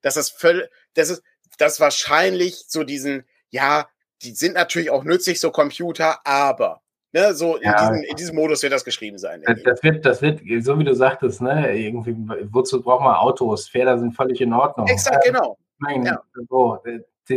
[0.00, 1.24] dass das völlig, das ist,
[1.58, 3.88] das wahrscheinlich so diesen, ja,
[4.22, 6.83] die sind natürlich auch nützlich, so Computer, aber
[7.14, 7.70] Ne, so ja.
[7.70, 9.40] in, diesem, in, diesem, Modus wird das geschrieben sein.
[9.64, 12.16] Das wird, das wird, so wie du sagtest, ne, irgendwie,
[12.50, 13.68] wozu braucht man Autos?
[13.68, 14.88] Pferde sind völlig in Ordnung.
[14.88, 15.56] Exakt, genau.
[15.78, 16.20] Mein, ja.
[16.50, 16.82] so,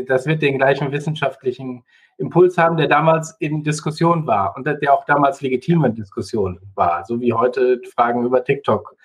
[0.08, 1.84] das wird den gleichen wissenschaftlichen
[2.18, 7.06] Impuls haben, der damals in Diskussion war und der auch damals legitim in Diskussion war,
[7.06, 8.96] so wie heute Fragen über TikTok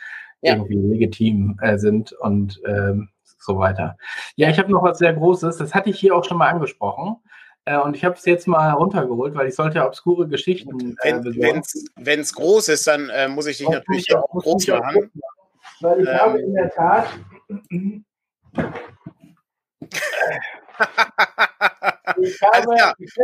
[0.40, 0.54] ja.
[0.54, 3.98] irgendwie legitim äh, sind und ähm, so weiter.
[4.36, 7.16] Ja, ich habe noch was sehr Großes, das hatte ich hier auch schon mal angesprochen.
[7.64, 10.96] Äh, und ich habe es jetzt mal runtergeholt, weil ich sollte ja obskure Geschichten.
[11.02, 11.14] Äh,
[11.96, 15.10] Wenn es groß ist, dann äh, muss ich dich das natürlich ich auch, groß machen.
[15.80, 16.14] Weil ich ähm.
[16.14, 17.06] habe in der Tat.
[22.52, 22.70] also,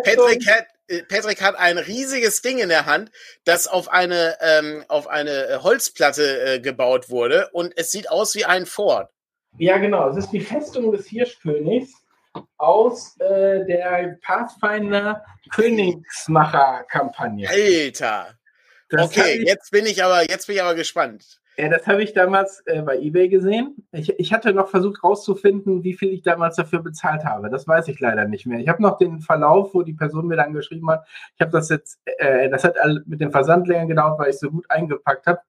[0.05, 3.11] Patrick, hat, äh, Patrick hat ein riesiges Ding in der Hand,
[3.45, 8.36] das auf eine, ähm, auf eine äh, Holzplatte äh, gebaut wurde und es sieht aus
[8.36, 9.11] wie ein Fort.
[9.57, 10.09] Ja, genau.
[10.11, 11.93] Es ist die Festung des Hirschkönigs
[12.57, 17.49] aus äh, der Pathfinder Königsmacher-Kampagne.
[17.49, 18.35] Alter!
[18.91, 21.41] Das okay, ich, jetzt bin ich aber, jetzt bin ich aber gespannt.
[21.59, 23.85] Ja, das habe ich damals äh, bei eBay gesehen.
[23.91, 27.51] Ich, ich hatte noch versucht rauszufinden, wie viel ich damals dafür bezahlt habe.
[27.51, 28.61] Das weiß ich leider nicht mehr.
[28.61, 31.05] Ich habe noch den Verlauf, wo die Person mir dann geschrieben hat.
[31.35, 32.76] Ich habe das jetzt, äh, das hat
[33.07, 35.41] mit den Versandlängen gedauert, weil ich so gut eingepackt habe.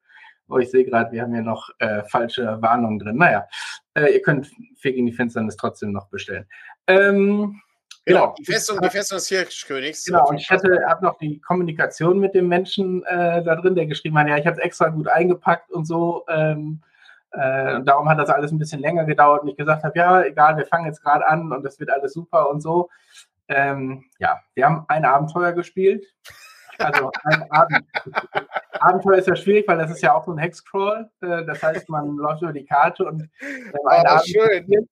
[0.47, 3.17] Oh, ich sehe gerade, wir haben hier noch äh, falsche Warnungen drin.
[3.17, 3.47] Naja,
[3.93, 4.49] äh, ihr könnt
[4.79, 6.47] Feg in die Finsternis trotzdem noch bestellen.
[6.89, 7.61] Ähm,
[8.03, 10.05] genau, genau, die Festung, die Festung des Hirschkönigs.
[10.05, 13.85] Genau, und ich hatte hab noch die Kommunikation mit dem Menschen äh, da drin, der
[13.85, 16.25] geschrieben hat, ja, ich habe es extra gut eingepackt und so.
[16.27, 16.81] Ähm,
[17.31, 20.23] äh, und darum hat das alles ein bisschen länger gedauert und ich gesagt habe, ja,
[20.23, 22.89] egal, wir fangen jetzt gerade an und das wird alles super und so.
[23.47, 26.05] Ähm, ja, wir haben ein Abenteuer gespielt.
[26.79, 27.85] Also ein Abend.
[28.79, 31.09] Abenteuer ist ja schwierig, weil das ist ja auch so ein Hexcrawl.
[31.21, 34.87] Äh, das heißt, man läuft über die Karte und äh, oh, schön.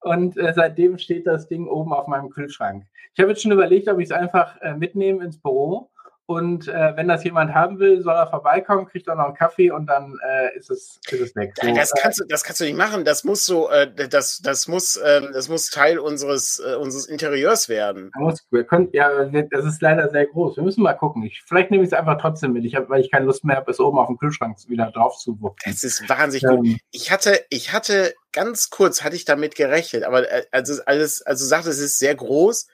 [0.00, 2.84] Und äh, seitdem steht das Ding oben auf meinem Kühlschrank.
[3.14, 5.90] Ich habe jetzt schon überlegt, ob ich es einfach äh, mitnehme ins Büro
[6.30, 9.72] und äh, wenn das jemand haben will, soll er vorbeikommen, kriegt auch noch einen Kaffee
[9.72, 11.56] und dann äh, ist, es, ist es weg.
[11.56, 13.04] Das, kannst du, das kannst du nicht machen.
[13.04, 17.68] Das muss so, äh, das, das, muss, äh, das muss Teil unseres, äh, unseres Interieurs
[17.68, 18.12] werden.
[18.14, 20.54] Muss, wir können, ja, das ist leider sehr groß.
[20.54, 21.24] Wir müssen mal gucken.
[21.24, 23.56] Ich, vielleicht nehme ich es einfach trotzdem mit, ich hab, weil ich keine Lust mehr
[23.56, 25.58] habe, es oben auf dem Kühlschrank wieder drauf zu wuppen.
[25.64, 26.80] Das ist wahnsinnig ähm, gut.
[26.92, 31.44] Ich hatte, ich hatte ganz kurz, hatte ich damit gerechnet, aber äh, also alles, also
[31.44, 32.68] sagte, es ist sehr groß,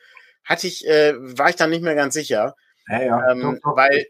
[0.45, 2.55] hatte ich, äh, war ich dann nicht mehr ganz sicher.
[2.89, 3.31] Ja, ja.
[3.31, 4.07] Ähm, weil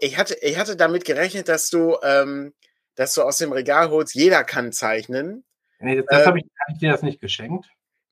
[0.00, 2.52] ich hatte, ich hatte damit gerechnet, dass du, ähm,
[2.94, 5.44] dass du aus dem Regal holst, jeder kann zeichnen.
[5.80, 7.66] Nee, das, das äh, habe ich, ich dir das nicht geschenkt.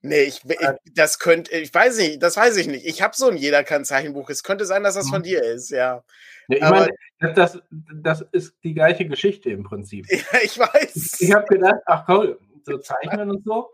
[0.05, 0.74] Nee, ich, ich, äh.
[0.95, 2.84] das könnte, ich weiß nicht, das weiß ich nicht.
[2.84, 4.28] Ich habe so ein Jeder kann Zeichenbuch.
[4.30, 5.24] Es könnte sein, dass das von mhm.
[5.24, 6.03] dir ist, ja.
[6.49, 6.88] ja ich meine,
[7.34, 10.07] das, das ist die gleiche Geschichte im Prinzip.
[10.11, 11.18] Ja, ich weiß.
[11.20, 13.70] Ich, ich habe gedacht, ach komm, so zeichnen und so.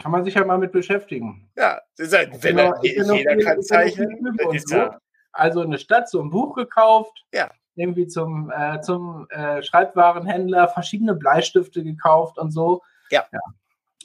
[0.00, 1.50] Kann man sich ja mal mit beschäftigen.
[1.56, 4.90] Ja, halt, wenn genau, jeder kann zeichnen, ist so.
[5.34, 7.24] Also eine Stadt so ein Buch gekauft.
[7.32, 7.50] Ja.
[7.76, 12.82] Irgendwie zum, äh, zum äh, Schreibwarenhändler verschiedene Bleistifte gekauft und so.
[13.10, 13.24] Ja.
[13.32, 13.40] ja.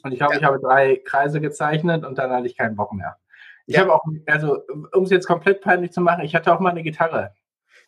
[0.03, 0.39] Und ich glaube, ja.
[0.39, 3.17] ich habe drei Kreise gezeichnet und dann hatte ich keinen Bock mehr.
[3.67, 3.81] Ich ja.
[3.81, 4.63] habe auch, also
[4.93, 7.35] um es jetzt komplett peinlich zu machen, ich hatte auch mal eine Gitarre.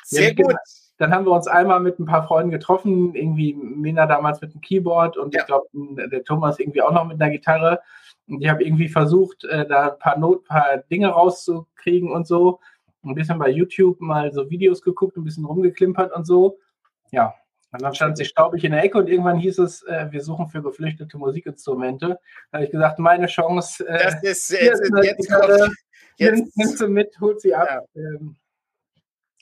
[0.03, 0.55] Sehr gut.
[0.97, 4.61] Dann haben wir uns einmal mit ein paar Freunden getroffen, irgendwie Mina damals mit dem
[4.61, 5.41] Keyboard und ja.
[5.41, 5.65] ich glaube,
[6.11, 7.81] der Thomas irgendwie auch noch mit einer Gitarre.
[8.27, 12.59] Und ich habe irgendwie versucht, äh, da ein paar Not, paar Dinge rauszukriegen und so
[13.03, 16.59] ein bisschen bei YouTube mal so Videos geguckt, ein bisschen rumgeklimpert und so.
[17.11, 17.33] Ja,
[17.71, 20.49] und dann stand sie staubig in der Ecke und irgendwann hieß es, äh, wir suchen
[20.49, 22.19] für geflüchtete Musikinstrumente.
[22.51, 23.87] Da habe ich gesagt, meine Chance.
[23.87, 25.77] Äh, das ist jetzt, ist jetzt, kommt,
[26.17, 26.57] jetzt.
[26.57, 27.67] Nimm sie mit, holt sie ab.
[27.93, 28.01] Ja.
[28.01, 28.35] Ähm,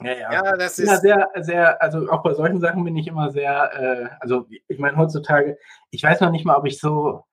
[0.02, 0.32] ja, ja.
[0.32, 3.72] ja, das ist ja sehr, sehr, also auch bei solchen Sachen bin ich immer sehr,
[3.74, 5.58] äh, also ich meine heutzutage,
[5.90, 7.26] ich weiß noch nicht mal, ob ich so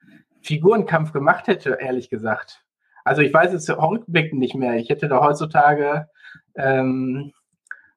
[0.43, 2.66] Figurenkampf gemacht hätte, ehrlich gesagt.
[3.07, 4.75] Also ich weiß es rückblickend nicht mehr.
[4.75, 6.09] Ich hätte da heutzutage
[6.57, 7.33] ähm,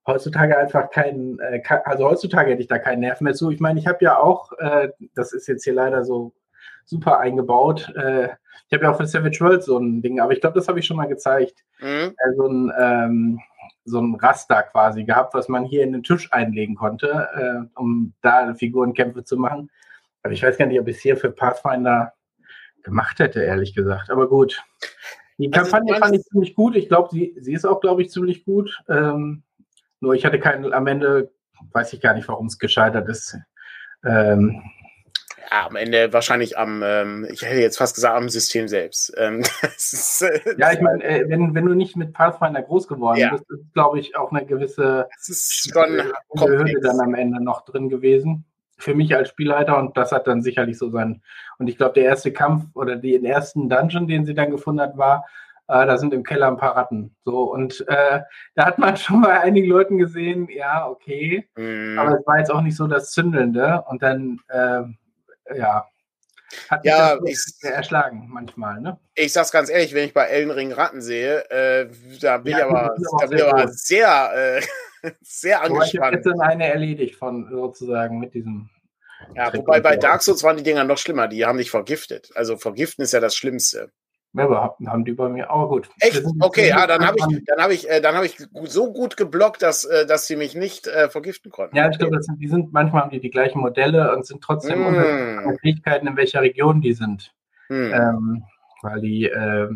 [0.05, 3.51] heutzutage einfach keinen, äh, also heutzutage hätte ich da keinen Nerv mehr zu.
[3.51, 6.33] Ich meine, ich habe ja auch, äh, das ist jetzt hier leider so
[6.85, 7.93] super eingebaut.
[7.95, 8.29] Äh,
[8.67, 10.79] ich habe ja auch für Savage World so ein Ding, aber ich glaube, das habe
[10.79, 11.63] ich schon mal gezeigt.
[11.79, 12.13] Mhm.
[12.15, 13.39] Äh, so, ein, ähm,
[13.85, 18.13] so ein Raster quasi gehabt, was man hier in den Tisch einlegen konnte, äh, um
[18.21, 19.69] da Figurenkämpfe zu machen.
[20.23, 22.13] Aber ich weiß gar nicht, ob ich es hier für Pathfinder
[22.83, 24.09] gemacht hätte, ehrlich gesagt.
[24.09, 24.61] Aber gut.
[25.37, 26.75] Die also Kampagne fand ich ziemlich gut.
[26.75, 28.77] Ich glaube, sie, sie ist auch, glaube ich, ziemlich gut.
[28.89, 29.43] Ähm,
[30.01, 31.31] nur ich hatte keinen, am Ende
[31.71, 33.37] weiß ich gar nicht, warum es gescheitert ist.
[34.05, 34.61] Ähm,
[35.51, 39.13] ja, am Ende wahrscheinlich am, ähm, ich hätte jetzt fast gesagt, am System selbst.
[39.17, 43.19] Ähm, ist, äh, ja, ich meine, äh, wenn, wenn du nicht mit Pathfinder groß geworden
[43.19, 43.31] ja.
[43.31, 45.07] bist, ist, glaube ich, auch eine gewisse
[46.37, 48.45] Hürde dann am Ende noch drin gewesen
[48.79, 51.21] für mich als Spielleiter und das hat dann sicherlich so sein.
[51.57, 54.97] Und ich glaube, der erste Kampf oder den ersten Dungeon, den sie dann gefunden hat,
[54.97, 55.25] war,
[55.67, 57.15] äh, da sind im Keller ein paar Ratten.
[57.23, 58.21] So, und äh,
[58.55, 61.99] da hat man schon bei einigen Leuten gesehen, ja, okay, mm.
[61.99, 63.83] aber es war jetzt auch nicht so das Zündelnde.
[63.87, 64.81] Und dann, äh,
[65.55, 65.85] ja,
[66.69, 68.97] hat mich ja, das ich, erschlagen manchmal, ne?
[69.13, 71.87] Ich sag's ganz ehrlich, wenn ich bei Ellenring Ratten sehe, äh,
[72.21, 74.61] da bin ja, ich aber, da bin sehr, aber sehr, äh,
[75.21, 76.17] sehr angespannt.
[76.19, 78.69] Ich habe eine erledigt von sozusagen mit diesem.
[79.35, 82.31] Ja, wobei bei Dark Souls waren die Dinger noch schlimmer, die haben dich vergiftet.
[82.35, 83.91] Also vergiften ist ja das Schlimmste.
[84.33, 85.89] Ja, aber haben die bei mir, aber gut.
[85.99, 86.23] Echt?
[86.39, 89.63] Okay, ja, dann habe ich, dann habe ich, äh, dann habe ich so gut geblockt,
[89.63, 91.75] dass, äh, dass sie mich nicht äh, vergiften konnten.
[91.75, 95.57] Ja, ich glaube, die sind manchmal haben die die gleichen Modelle und sind trotzdem mm.
[95.61, 97.33] Fähigkeiten, in welcher Region die sind.
[97.69, 97.91] Mm.
[97.91, 98.43] Ähm,
[98.83, 99.69] weil die, äh,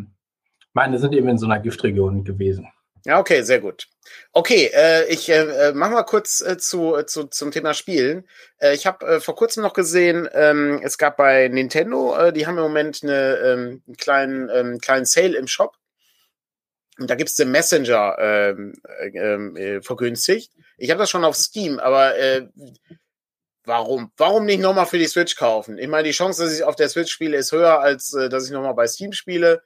[0.74, 2.68] meine sind eben in so einer Giftregion gewesen.
[3.06, 3.88] Ja, okay, sehr gut.
[4.32, 8.28] Okay, äh, ich äh, äh mach mal kurz äh, zu, äh, zu, zum Thema Spielen.
[8.60, 12.48] Äh, ich habe äh, vor kurzem noch gesehen, ähm, es gab bei Nintendo, äh, die
[12.48, 15.76] haben im Moment eine, ähm, einen kleinen, ähm, kleinen Sale im Shop.
[16.98, 20.54] Und da gibt's den Messenger ähm, äh, äh, vergünstigt.
[20.78, 22.48] Ich habe das schon auf Steam, aber äh,
[23.66, 24.12] warum?
[24.16, 25.78] Warum nicht nochmal für die Switch kaufen?
[25.78, 28.46] Ich meine, die Chance, dass ich auf der Switch spiele, ist höher, als äh, dass
[28.46, 29.64] ich nochmal bei Steam spiele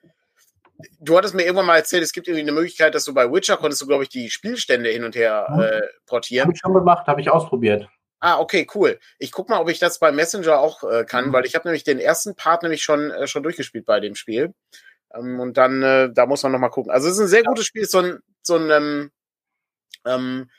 [1.00, 3.58] du hattest mir irgendwann mal erzählt, es gibt irgendwie eine Möglichkeit, dass du bei Witcher
[3.58, 6.46] konntest du, glaube ich, die Spielstände hin und her äh, portieren.
[6.46, 7.88] Habe ich schon gemacht, habe ich ausprobiert.
[8.20, 9.00] Ah, okay, cool.
[9.20, 11.34] Ich guck mal, ob ich das bei Messenger auch äh, kann, mhm.
[11.34, 14.54] weil ich habe nämlich den ersten Part nämlich schon, äh, schon durchgespielt bei dem Spiel.
[15.14, 16.92] Ähm, und dann, äh, da muss man nochmal gucken.
[16.92, 19.12] Also es ist ein sehr gutes Spiel, so ein, so ein ähm,
[20.06, 20.50] ähm,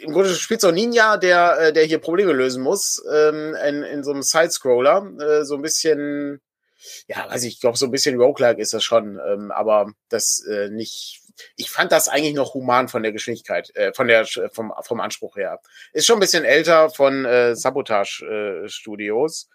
[0.00, 3.82] im Grunde spielt so ein Ninja, der, äh, der hier Probleme lösen muss, ähm, in,
[3.82, 5.10] in so einem Sidescroller.
[5.18, 6.40] Äh, so ein bisschen
[7.06, 10.44] ja, weiß ich, ich glaube, so ein bisschen Roguelike ist das schon, ähm, aber das
[10.48, 11.20] äh, nicht.
[11.56, 15.36] Ich fand das eigentlich noch human von der Geschwindigkeit, äh, von der vom, vom Anspruch
[15.36, 15.60] her.
[15.92, 18.24] Ist schon ein bisschen älter von äh, Sabotage
[18.64, 19.48] äh, Studios.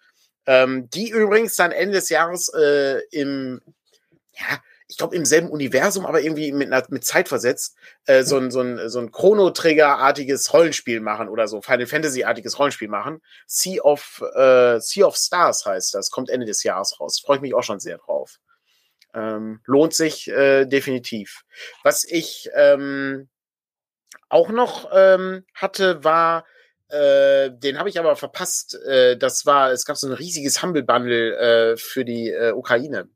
[0.47, 3.61] Ähm, die übrigens dann Ende des Jahres äh, im,
[4.33, 7.75] ja, ich glaube im selben Universum, aber irgendwie mit, mit Zeit versetzt,
[8.05, 12.87] äh, so ein, so ein, so ein Chrono-Trigger-artiges Rollenspiel machen oder so, Final Fantasy-artiges Rollenspiel
[12.87, 13.21] machen.
[13.45, 17.19] Sea of, äh, sea of Stars heißt das, kommt Ende des Jahres raus.
[17.19, 18.39] Freue ich mich auch schon sehr drauf.
[19.13, 21.43] Ähm, lohnt sich äh, definitiv.
[21.83, 23.27] Was ich ähm,
[24.29, 26.45] auch noch ähm, hatte, war,
[26.89, 28.75] äh, den habe ich aber verpasst.
[28.85, 33.09] Äh, das war, es gab so ein riesiges Humble Bundle äh, für die äh, Ukraine.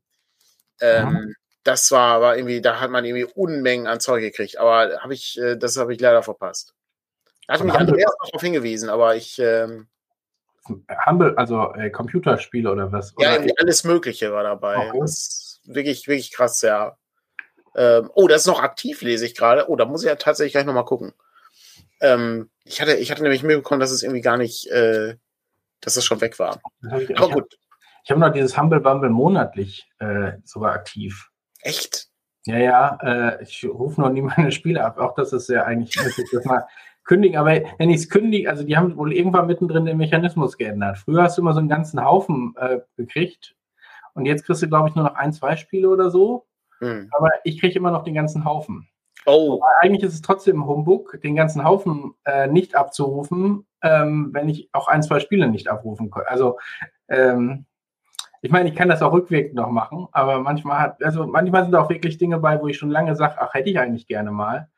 [0.80, 1.34] Ähm.
[1.64, 5.38] Das war, war irgendwie, da hat man irgendwie Unmengen an Zeug gekriegt, aber habe ich,
[5.38, 6.74] äh, das habe ich leider verpasst.
[7.46, 9.38] Da hat mich Andreas noch darauf hingewiesen, aber ich.
[9.38, 9.88] Ähm,
[11.06, 13.14] Humble, also äh, Computerspiele oder was?
[13.18, 14.88] Ja, irgendwie alles Mögliche war dabei.
[14.88, 14.98] Okay.
[15.00, 16.96] Das ist wirklich, wirklich krass, ja.
[17.74, 19.68] Ähm, oh, das ist noch aktiv, lese ich gerade.
[19.68, 21.14] Oh, da muss ich ja tatsächlich gleich nochmal gucken.
[22.00, 25.16] Ähm, ich, hatte, ich hatte nämlich mitbekommen, dass es irgendwie gar nicht, äh,
[25.80, 26.60] dass es schon weg war.
[26.98, 27.58] Ich, Aber gut.
[28.04, 31.30] Ich habe noch dieses Humble Bumble monatlich äh, sogar aktiv.
[31.62, 32.08] Echt?
[32.44, 34.98] Ja, ja, äh, ich rufe noch nie meine Spiele ab.
[34.98, 35.94] Auch das ist ja eigentlich,
[36.32, 36.66] das mal
[37.04, 37.38] kündigen.
[37.38, 40.98] Aber wenn ich es kündige, also die haben wohl irgendwann mittendrin den Mechanismus geändert.
[40.98, 43.56] Früher hast du immer so einen ganzen Haufen äh, gekriegt.
[44.14, 46.46] Und jetzt kriegst du, glaube ich, nur noch ein, zwei Spiele oder so.
[46.80, 47.08] Mhm.
[47.12, 48.88] Aber ich kriege immer noch den ganzen Haufen.
[49.24, 49.60] Oh.
[49.62, 54.68] Aber eigentlich ist es trotzdem Humbug, den ganzen Haufen äh, nicht abzurufen, ähm, wenn ich
[54.72, 56.24] auch ein, zwei Spiele nicht abrufen kann.
[56.26, 56.58] Also
[57.08, 57.66] ähm,
[58.44, 61.76] ich meine, ich kann das auch rückwirkend noch machen, aber manchmal hat, also manchmal sind
[61.76, 64.68] auch wirklich Dinge bei, wo ich schon lange sage, ach, hätte ich eigentlich gerne mal.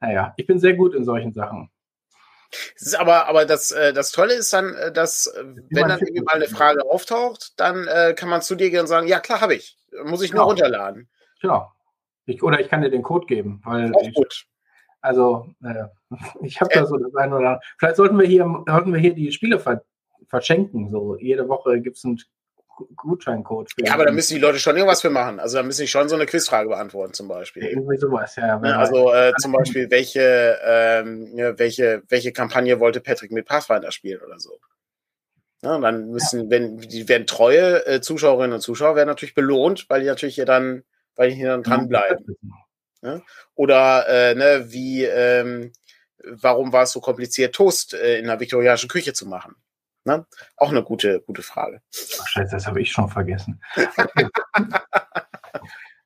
[0.00, 1.70] Naja, ich bin sehr gut in solchen Sachen.
[2.74, 6.00] Es ist aber, aber das, äh, das Tolle ist dann, äh, dass, äh, wenn dann
[6.00, 9.20] irgendwie mal eine Frage auftaucht, dann äh, kann man zu dir gehen und sagen, ja
[9.20, 9.78] klar, habe ich.
[10.04, 10.48] Muss ich nur genau.
[10.48, 11.08] runterladen.
[11.40, 11.70] Genau.
[12.26, 14.46] Ich, oder ich kann dir den Code geben, weil Auch ich, gut.
[15.00, 15.46] Also,
[16.42, 19.30] ich habe da so das eine oder Vielleicht sollten wir hier, sollten wir hier die
[19.30, 19.82] Spiele ver
[20.28, 20.90] verschenken.
[20.90, 22.18] So jede Woche gibt es einen
[22.96, 23.70] Gutscheincode.
[23.78, 25.40] ja, aber da müssen die Leute schon irgendwas für machen.
[25.40, 27.64] Also da müssen die schon so eine Quizfrage beantworten, zum Beispiel.
[27.64, 28.60] Irgendwie sowas, ja.
[28.62, 34.20] ja also äh, zum Beispiel, welche, ähm, welche, welche Kampagne wollte Patrick mit Pathfinder spielen
[34.20, 34.58] oder so.
[35.62, 39.86] Ja, und dann müssen, wenn, die werden treue äh, Zuschauerinnen und Zuschauer werden natürlich belohnt,
[39.88, 40.82] weil die natürlich hier dann
[41.16, 42.36] weil die hier dann dranbleiben.
[43.02, 43.20] Ja?
[43.54, 45.72] Oder äh, ne, wie, ähm,
[46.24, 49.56] warum war es so kompliziert, Toast äh, in der viktorianischen Küche zu machen?
[50.04, 50.26] Ne?
[50.56, 51.80] Auch eine gute, gute Frage.
[52.20, 53.62] Ach, Scheiße, das habe ich schon vergessen.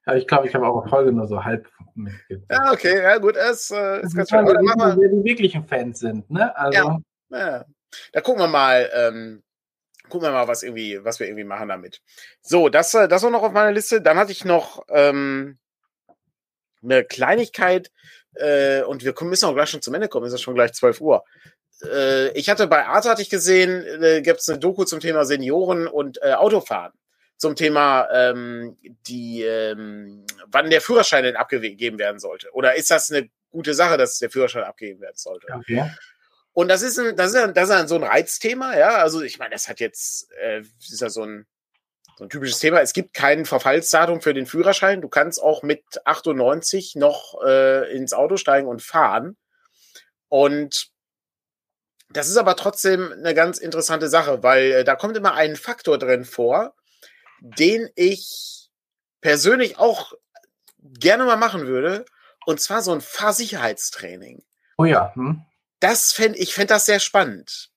[0.07, 2.47] ja, ich glaube, ich habe auch Folge nur so halb mitgegeben.
[2.51, 4.47] Ja, okay, ja gut, es äh, ist ganz schön.
[4.47, 6.55] Wer die wirklichen Fans sind, ne?
[6.57, 6.99] Also, ja,
[7.30, 7.64] ja.
[8.12, 9.42] Da gucken wir mal, ähm,
[10.09, 12.03] gucken wir mal, was irgendwie, was wir irgendwie machen damit.
[12.42, 14.03] So, das, äh, das war noch auf meiner Liste.
[14.03, 15.59] Dann hatte ich noch ähm,
[16.82, 17.90] eine Kleinigkeit
[18.34, 20.26] äh, und wir müssen auch gleich schon zum Ende kommen.
[20.26, 21.24] Es ist schon gleich 12 Uhr.
[21.83, 25.24] Äh, ich hatte bei Art hatte ich gesehen, äh, gibt es eine Doku zum Thema
[25.24, 26.93] Senioren und äh, Autofahren.
[27.39, 32.49] Zum Thema, ähm, die, ähm, wann der Führerschein denn abgegeben werden sollte.
[32.53, 35.47] Oder ist das eine gute Sache, dass der Führerschein abgegeben werden sollte?
[35.53, 35.91] Okay.
[36.55, 38.97] Und das ist, ein, das ist, ein, das ist ein, so ein Reizthema, ja.
[38.97, 41.47] Also ich meine, das hat jetzt, äh, ist ja so ein,
[42.16, 42.81] so ein typisches Thema.
[42.81, 45.03] Es gibt kein Verfallsdatum für den Führerschein.
[45.03, 49.37] Du kannst auch mit 98 noch äh, ins Auto steigen und fahren.
[50.29, 50.95] Und
[52.11, 55.99] das ist aber trotzdem eine ganz interessante Sache, weil äh, da kommt immer ein Faktor
[55.99, 56.75] drin vor,
[57.41, 58.71] den ich
[59.21, 60.13] persönlich auch
[60.79, 62.05] gerne mal machen würde.
[62.47, 64.45] Und zwar so ein Fahrsicherheitstraining.
[64.79, 65.13] Oh ja.
[65.15, 65.45] Hm
[65.81, 67.71] das fände ich fände das sehr spannend.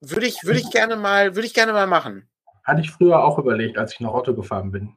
[0.00, 2.28] Würde ich, würde ich gerne mal, würde ich gerne mal machen.
[2.64, 4.96] Hatte ich früher auch überlegt, als ich noch Auto gefahren bin.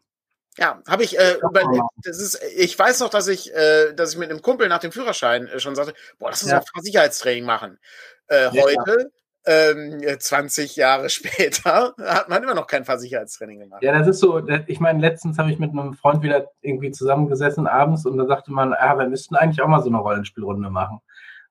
[0.59, 1.83] Ja, habe ich äh, überlegt.
[2.03, 4.91] Das ist, ich weiß noch, dass ich, äh, dass ich mit einem Kumpel nach dem
[4.91, 6.61] Führerschein äh, schon sagte, boah, lass uns ja.
[6.75, 7.79] mal Sicherheitstraining machen.
[8.27, 8.63] Äh, ja.
[8.63, 9.11] Heute,
[9.45, 13.83] ähm, 20 Jahre später, hat man immer noch kein Fahrsicherheitstraining gemacht.
[13.83, 17.65] Ja, das ist so, ich meine, letztens habe ich mit einem Freund wieder irgendwie zusammengesessen
[17.65, 20.99] abends und da sagte man, ah, wir müssten eigentlich auch mal so eine Rollenspielrunde machen.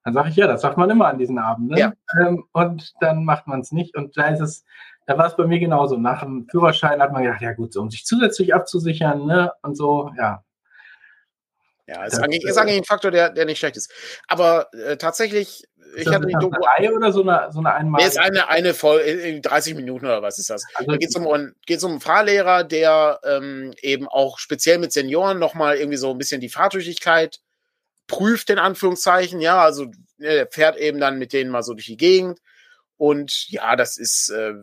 [0.03, 1.77] Dann sage ich, ja, das sagt man immer an diesen Abenden.
[1.77, 1.93] Ja.
[2.21, 3.97] Ähm, und dann macht man es nicht.
[3.97, 4.63] Und da ist es,
[5.09, 5.97] da war es bei mir genauso.
[5.97, 9.51] Nach dem Führerschein hat man gedacht, ja gut, so, um sich zusätzlich abzusichern, ne?
[9.63, 10.43] Und so, ja.
[11.87, 13.91] Ja, ist, das, eigentlich, ist eigentlich ein Faktor, der, der nicht schlecht ist.
[14.27, 15.63] Aber äh, tatsächlich,
[15.95, 16.63] ich hatte die Doku.
[16.77, 18.07] Eine oder so eine, so eine einmalige?
[18.07, 20.61] Nee, ist eine, eine voll, in 30 Minuten oder was ist das?
[20.75, 24.93] Also, da geht es um, geht's um einen Fahrlehrer, der ähm, eben auch speziell mit
[24.93, 27.39] Senioren nochmal irgendwie so ein bisschen die Fahrtüchtigkeit
[28.05, 29.85] prüft, in Anführungszeichen, ja, also
[30.17, 32.37] ne, er fährt eben dann mit denen mal so durch die Gegend.
[32.97, 34.53] Und ja, das ist, äh,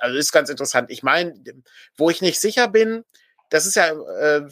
[0.00, 0.90] also ist ganz interessant.
[0.90, 1.34] Ich meine,
[1.96, 3.04] wo ich nicht sicher bin,
[3.50, 4.42] das ist ja äh,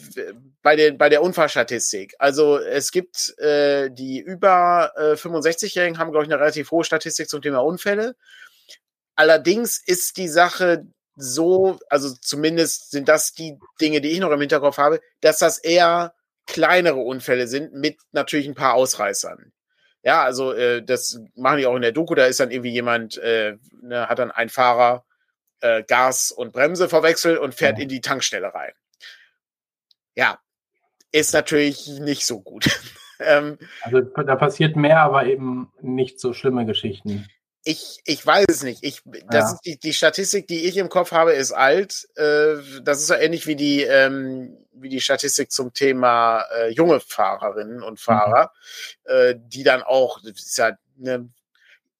[0.61, 2.15] bei, den, bei der Unfallstatistik.
[2.19, 7.29] Also es gibt äh, die über äh, 65-Jährigen haben, glaube ich, eine relativ hohe Statistik
[7.29, 8.15] zum Thema Unfälle.
[9.15, 10.85] Allerdings ist die Sache
[11.15, 15.57] so, also zumindest sind das die Dinge, die ich noch im Hinterkopf habe, dass das
[15.57, 16.13] eher
[16.45, 19.51] kleinere Unfälle sind mit natürlich ein paar Ausreißern.
[20.05, 22.13] Ja, also äh, das machen die auch in der Doku.
[22.13, 25.03] Da ist dann irgendwie jemand, äh, ne, hat dann ein Fahrer
[25.61, 27.83] äh, Gas und Bremse verwechselt und fährt ja.
[27.83, 28.73] in die Tankstelle rein.
[30.13, 30.37] Ja,
[31.11, 32.69] ist natürlich nicht so gut.
[33.19, 37.27] ähm, also da passiert mehr, aber eben nicht so schlimme Geschichten.
[37.67, 38.83] Ich, ich weiß es nicht.
[38.83, 39.53] Ich, das ja.
[39.53, 42.07] ist die, die Statistik, die ich im Kopf habe, ist alt.
[42.15, 46.99] Äh, das ist so ähnlich wie die, ähm, wie die Statistik zum Thema äh, junge
[46.99, 48.51] Fahrerinnen und Fahrer,
[49.07, 49.11] mhm.
[49.11, 51.29] äh, die dann auch, das ist ja eine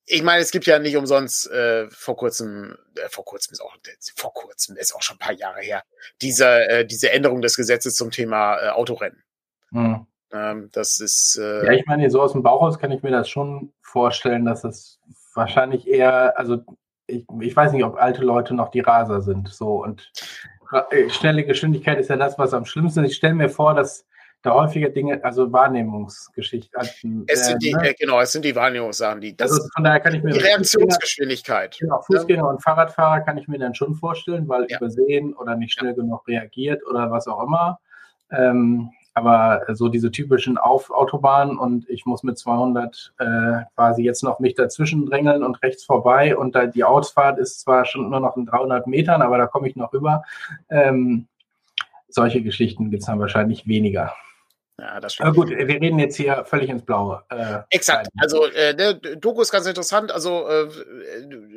[0.07, 3.76] ich meine, es gibt ja nicht umsonst äh, vor kurzem, äh, vor kurzem ist auch
[4.16, 5.84] vor kurzem ist auch schon ein paar Jahre her,
[6.22, 9.24] diese äh, diese Änderung des Gesetzes zum Thema äh, Autorennen.
[9.72, 10.05] Hm.
[10.32, 13.30] Ähm, das ist äh, ja, ich meine, so aus dem Bauchhaus kann ich mir das
[13.30, 14.99] schon vorstellen, dass es
[15.36, 16.59] wahrscheinlich eher, also
[17.07, 20.11] ich, ich weiß nicht, ob alte Leute noch die Raser sind, so und
[20.89, 23.11] äh, schnelle Geschwindigkeit ist ja das, was am schlimmsten ist.
[23.11, 24.05] Ich stelle mir vor, dass
[24.45, 27.25] da häufiger Dinge, also Wahrnehmungsgeschichten.
[27.27, 27.95] Es sind die, äh, ne?
[27.99, 31.77] genau, es sind die Wahrnehmungssachen, die das also von daher kann ich mir die Reaktionsgeschwindigkeit.
[31.79, 32.49] Genau, Fußgänger ja.
[32.49, 34.77] und Fahrradfahrer kann ich mir dann schon vorstellen, weil ja.
[34.77, 35.95] übersehen oder nicht schnell ja.
[35.95, 37.79] genug reagiert oder was auch immer.
[38.31, 43.26] Ähm, aber so diese typischen Auf Autobahnen und ich muss mit 200 äh,
[43.74, 47.86] quasi jetzt noch mich dazwischen drängeln und rechts vorbei und da die Ausfahrt ist zwar
[47.86, 50.24] schon nur noch in 300 Metern, aber da komme ich noch rüber.
[50.70, 51.28] Ähm,
[52.09, 54.13] solche Geschichten gibt es dann wahrscheinlich weniger.
[54.78, 55.30] Ja, das stimmt.
[55.30, 57.24] Aber gut, wir reden jetzt hier völlig ins Blaue.
[57.30, 58.09] Äh, Exakt.
[58.18, 60.11] Also äh, der Doku ist ganz interessant.
[60.11, 60.68] Also äh,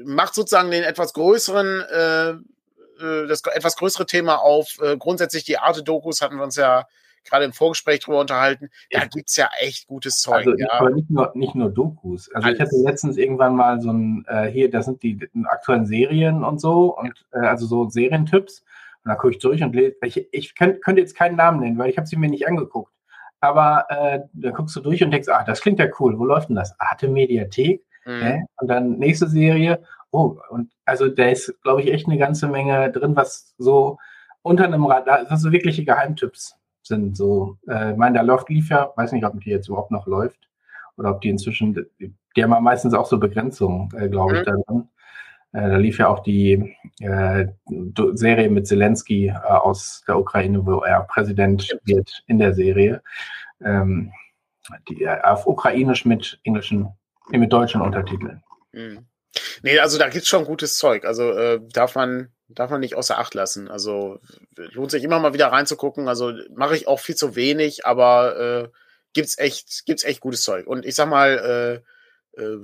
[0.04, 4.78] macht sozusagen den etwas größeren, äh, äh, das etwas größere Thema auf.
[4.80, 6.86] Äh, grundsätzlich die Arte-Dokus hatten wir uns ja
[7.24, 8.70] gerade im Vorgespräch drüber unterhalten.
[8.90, 10.46] Da gibt es ja echt gutes Zeug.
[10.46, 10.68] Also, ja.
[10.72, 12.30] Aber nicht nur, nicht nur Dokus.
[12.32, 12.58] Also Alles.
[12.58, 16.60] ich hatte letztens irgendwann mal so ein, äh, hier, das sind die, aktuellen Serien und
[16.60, 18.64] so, und äh, also so Serientipps.
[19.04, 21.78] Und da gucke ich durch und lese, ich, ich könnt, könnte jetzt keinen Namen nennen,
[21.78, 22.92] weil ich habe sie mir nicht angeguckt
[23.40, 26.48] aber äh, da guckst du durch und denkst, ah, das klingt ja cool, wo läuft
[26.48, 26.78] denn das?
[26.78, 27.84] Arte Mediathek.
[28.04, 28.22] Mhm.
[28.22, 28.40] Äh?
[28.56, 32.90] Und dann nächste Serie, oh, und also da ist, glaube ich, echt eine ganze Menge
[32.90, 33.98] drin, was so
[34.42, 36.56] unter einem Radar, das so wirkliche Geheimtipps
[36.88, 37.16] sind.
[37.16, 40.06] So, äh, ich meine, da läuft lief ja, weiß nicht, ob die jetzt überhaupt noch
[40.06, 40.48] läuft
[40.96, 44.62] oder ob die inzwischen, die haben ja meistens auch so Begrenzungen, äh, glaube ich, mhm.
[44.66, 44.88] dann.
[45.52, 47.46] Äh, da lief ja auch die äh,
[48.14, 53.02] Serie mit Zelensky äh, aus der Ukraine, wo er Präsident wird in der Serie.
[53.64, 54.12] Ähm,
[54.88, 56.88] die, äh, auf Ukrainisch mit englischen,
[57.30, 58.42] mit deutschen Untertiteln.
[58.72, 59.06] Mhm.
[59.62, 61.04] Nee, also da gibt's schon gutes Zeug.
[61.04, 63.68] Also äh, darf man darf man nicht außer Acht lassen.
[63.68, 64.20] Also
[64.56, 66.08] lohnt sich immer mal wieder reinzugucken.
[66.08, 68.68] Also mache ich auch viel zu wenig, aber äh,
[69.12, 70.66] gibt's echt gibt's echt gutes Zeug.
[70.66, 71.82] Und ich sag mal,
[72.36, 72.58] äh, äh,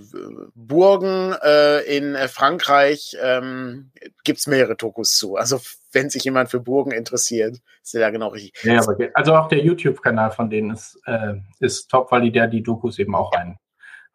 [0.54, 3.90] Burgen äh, in äh, Frankreich ähm,
[4.22, 5.36] gibt mehrere Dokus zu.
[5.36, 5.60] Also
[5.92, 8.62] wenn sich jemand für Burgen interessiert, ist der da genau richtig.
[8.62, 12.46] Ja, aber, also auch der YouTube-Kanal von denen ist, äh, ist top, weil die da
[12.46, 13.58] die Dokus eben auch rein,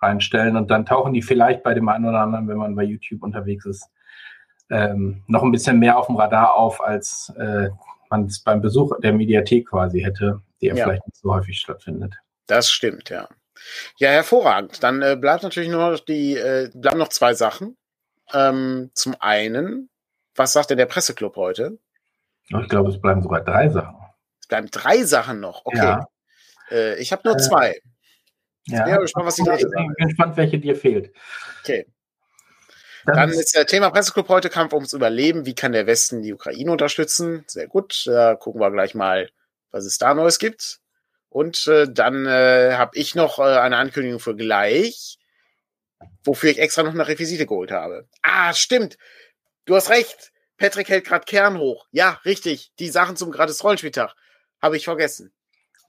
[0.02, 3.24] reinstellen und dann tauchen die vielleicht bei dem einen oder anderen, wenn man bei YouTube
[3.24, 3.90] unterwegs ist,
[4.70, 7.70] ähm, noch ein bisschen mehr auf dem Radar auf, als äh,
[8.10, 11.60] man es beim Besuch der Mediathek quasi hätte, die ja, ja vielleicht nicht so häufig
[11.60, 12.16] stattfindet.
[12.48, 13.28] Das stimmt, ja.
[13.98, 14.82] Ja, hervorragend.
[14.84, 17.78] Dann äh, bleibt natürlich nur noch die, äh, bleiben noch zwei Sachen.
[18.34, 19.90] Ähm, zum einen,
[20.36, 21.78] was sagt denn der Presseclub heute?
[22.48, 23.96] Ich glaube, es bleiben sogar drei Sachen.
[24.40, 25.62] Es bleiben drei Sachen noch.
[25.66, 25.78] Okay.
[25.78, 26.08] Ja.
[26.72, 27.80] Äh, ich habe nur äh, zwei.
[28.66, 28.86] Ja.
[28.86, 31.14] Ich bin gespannt, was Ich bin gespannt, welche dir fehlt.
[31.62, 31.86] Okay.
[33.06, 35.46] Dann, ist der Thema Presseclub heute Kampf ums Überleben.
[35.46, 37.44] Wie kann der Westen die Ukraine unterstützen?
[37.48, 38.04] Sehr gut.
[38.06, 39.30] Da gucken wir gleich mal,
[39.72, 40.80] was es da Neues gibt.
[41.30, 45.20] Und äh, dann äh, habe ich noch äh, eine Ankündigung für gleich,
[46.24, 48.08] wofür ich extra noch eine Requisite geholt habe.
[48.22, 48.98] Ah, stimmt.
[49.66, 50.32] Du hast recht.
[50.58, 51.88] Patrick hält gerade Kern hoch.
[51.92, 52.74] Ja, richtig.
[52.80, 54.14] Die Sachen zum gratis Rollenspieltag.
[54.62, 55.32] Habe ich vergessen.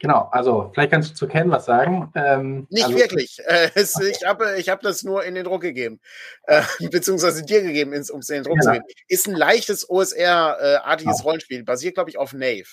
[0.00, 2.10] Genau, also vielleicht kannst du zu Ken was sagen.
[2.14, 3.38] Ähm, Nicht also, wirklich.
[3.44, 6.00] Äh, es, ich habe ich hab das nur in den Druck gegeben,
[6.44, 8.62] äh, beziehungsweise dir gegeben, um es in den Druck ja.
[8.62, 8.84] zu geben.
[9.08, 11.28] Ist ein leichtes OSR-artiges genau.
[11.28, 12.64] Rollenspiel, basiert, glaube ich, auf Nave.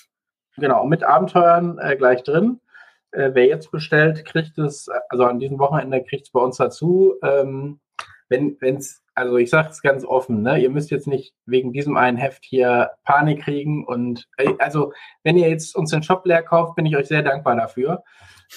[0.55, 2.61] Genau, mit Abenteuern äh, gleich drin.
[3.11, 7.15] Äh, wer jetzt bestellt, kriegt es, also an diesem Wochenende kriegt es bei uns dazu.
[7.23, 7.81] Ähm,
[8.29, 11.97] wenn es, also ich sage es ganz offen, ne, ihr müsst jetzt nicht wegen diesem
[11.97, 14.93] einen Heft hier Panik kriegen und äh, also
[15.23, 18.03] wenn ihr jetzt uns den Shop leer kauft, bin ich euch sehr dankbar dafür.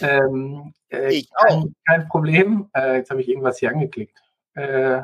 [0.03, 1.65] Ähm, äh, ich auch.
[1.87, 2.69] Kein, Problem.
[2.77, 4.19] Äh, jetzt habe ich irgendwas hier angeklickt.
[4.55, 5.01] Äh,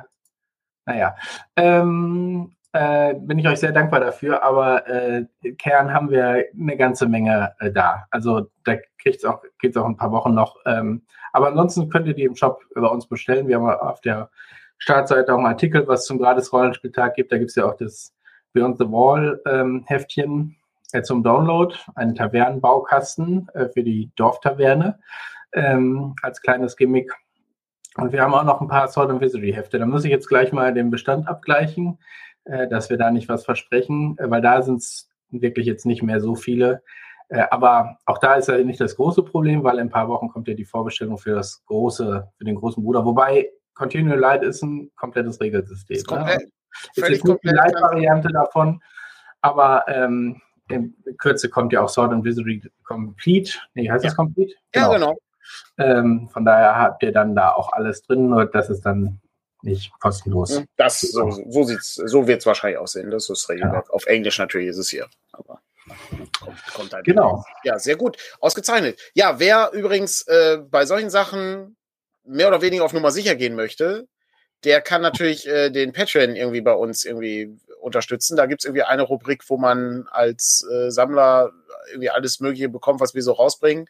[0.85, 1.17] naja.
[1.57, 5.25] Ähm, äh, bin ich euch sehr dankbar dafür, aber äh,
[5.57, 8.07] Kern haben wir eine ganze Menge da.
[8.11, 10.57] Also da kriegt es auch, geht's auch ein paar Wochen noch.
[10.67, 13.49] Ähm, aber ansonsten könnt ihr die im Shop bei uns bestellen.
[13.49, 14.31] Wir haben auf der
[14.79, 17.33] Startseite auch einen Artikel, was zum gratis Rollenspieltag gibt.
[17.33, 18.15] Da gibt es ja auch das
[18.53, 20.57] Beyond the Wall ähm, Heftchen
[20.93, 24.99] äh, zum Download, einen Tavernenbaukasten äh, für die Dorftaverne
[25.53, 27.13] ähm, als kleines Gimmick.
[27.97, 29.79] Und wir haben auch noch ein paar Sword and Wizardry Hefte.
[29.79, 31.99] Da muss ich jetzt gleich mal den Bestand abgleichen,
[32.45, 36.03] äh, dass wir da nicht was versprechen, äh, weil da sind es wirklich jetzt nicht
[36.03, 36.83] mehr so viele.
[37.29, 40.29] Äh, aber auch da ist ja nicht das große Problem, weil in ein paar Wochen
[40.29, 43.05] kommt ja die Vorbestellung für das große, für den großen Bruder.
[43.05, 45.97] Wobei Continual Light ist ein komplettes Regelsystem.
[45.97, 46.49] Ist, komplett, ne?
[46.95, 48.83] ist jetzt nicht die Light-Variante davon,
[49.43, 53.53] aber ähm, in Kürze kommt ja auch Sword and Wizardry Complete.
[53.75, 54.11] Nee, heißt ja.
[54.11, 54.55] das Complete?
[54.73, 54.93] Genau.
[54.93, 55.19] Ja, genau.
[55.79, 59.21] Ähm, von daher habt ihr dann da auch alles drin, nur das ist dann
[59.63, 60.63] nicht kostenlos.
[60.77, 63.11] Das, so, so, so wird es wahrscheinlich aussehen.
[63.11, 63.87] Das ist Regelwerk.
[63.89, 63.95] Ja.
[63.95, 65.07] Auf Englisch natürlich ist es hier.
[65.33, 65.61] Aber
[66.41, 67.45] kommt, kommt halt genau.
[67.63, 68.17] Ja, sehr gut.
[68.41, 68.99] Ausgezeichnet.
[69.15, 71.77] Ja, wer übrigens äh, bei solchen Sachen
[72.27, 74.09] mehr oder weniger auf Nummer sicher gehen möchte,
[74.65, 78.37] der kann natürlich äh, den Patreon irgendwie bei uns irgendwie unterstützen.
[78.37, 81.53] Da gibt es irgendwie eine Rubrik, wo man als äh, Sammler
[81.89, 83.89] irgendwie alles Mögliche bekommt, was wir so rausbringen.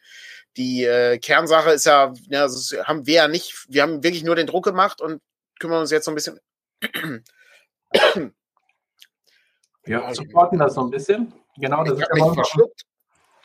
[0.55, 4.35] Die äh, Kernsache ist ja, ja das haben wir ja nicht, wir haben wirklich nur
[4.35, 5.21] den Druck gemacht und
[5.59, 6.39] kümmern uns jetzt so ein bisschen.
[9.85, 11.33] ja, supporten das so ein bisschen.
[11.57, 12.86] Genau, das ich ist ja verschluckt.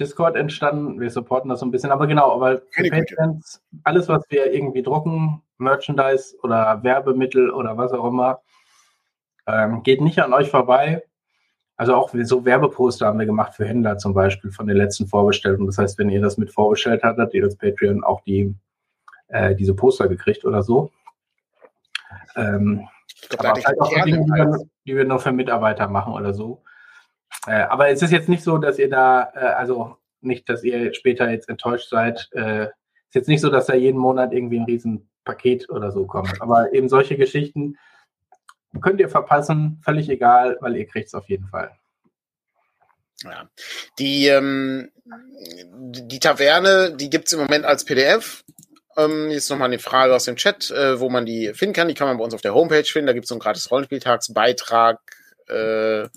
[0.03, 1.01] Discord entstanden.
[1.01, 5.43] Wir supporten das so ein bisschen, aber genau, weil Patrons, alles, was wir irgendwie drucken,
[5.59, 8.41] Merchandise oder Werbemittel oder was auch immer,
[9.47, 11.05] ähm, geht nicht an euch vorbei.
[11.77, 15.67] Also auch so Werbeposter haben wir gemacht für Händler zum Beispiel von den letzten Vorbestellungen.
[15.67, 18.55] Das heißt, wenn ihr das mit vorbestellt habt, habt ihr das Patreon auch die,
[19.29, 20.91] äh, diese Poster gekriegt oder so.
[22.37, 26.63] Ähm, ich glaub, aber halt auch Dinge, die wir, nur für Mitarbeiter machen oder so.
[27.47, 30.95] Äh, aber es ist jetzt nicht so, dass ihr da, äh, also nicht, dass ihr
[30.95, 32.29] später jetzt enttäuscht seid.
[32.33, 36.41] Äh, ist jetzt nicht so, dass da jeden Monat irgendwie ein Riesenpaket oder so kommt.
[36.41, 37.77] Aber eben solche Geschichten
[38.81, 41.73] könnt ihr verpassen, völlig egal, weil ihr kriegt es auf jeden Fall.
[43.23, 43.49] Ja.
[43.99, 44.91] Die, ähm,
[45.75, 48.45] die Taverne, die gibt es im Moment als PDF.
[48.97, 51.89] Ähm, jetzt nochmal eine Frage aus dem Chat, äh, wo man die finden kann.
[51.89, 53.07] Die kann man bei uns auf der Homepage finden.
[53.07, 54.99] Da gibt es so einen gratis Rollenspieltagsbeitrag,
[55.49, 56.09] äh,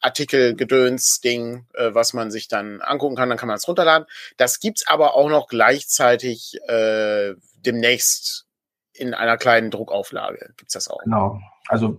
[0.00, 3.28] Artikel, Gedöns, Ding, äh, was man sich dann angucken kann.
[3.28, 4.06] Dann kann man es runterladen.
[4.36, 8.46] Das gibt's aber auch noch gleichzeitig äh, demnächst
[8.92, 10.52] in einer kleinen Druckauflage.
[10.56, 11.00] Gibt's das auch?
[11.04, 11.40] Genau.
[11.68, 11.98] Also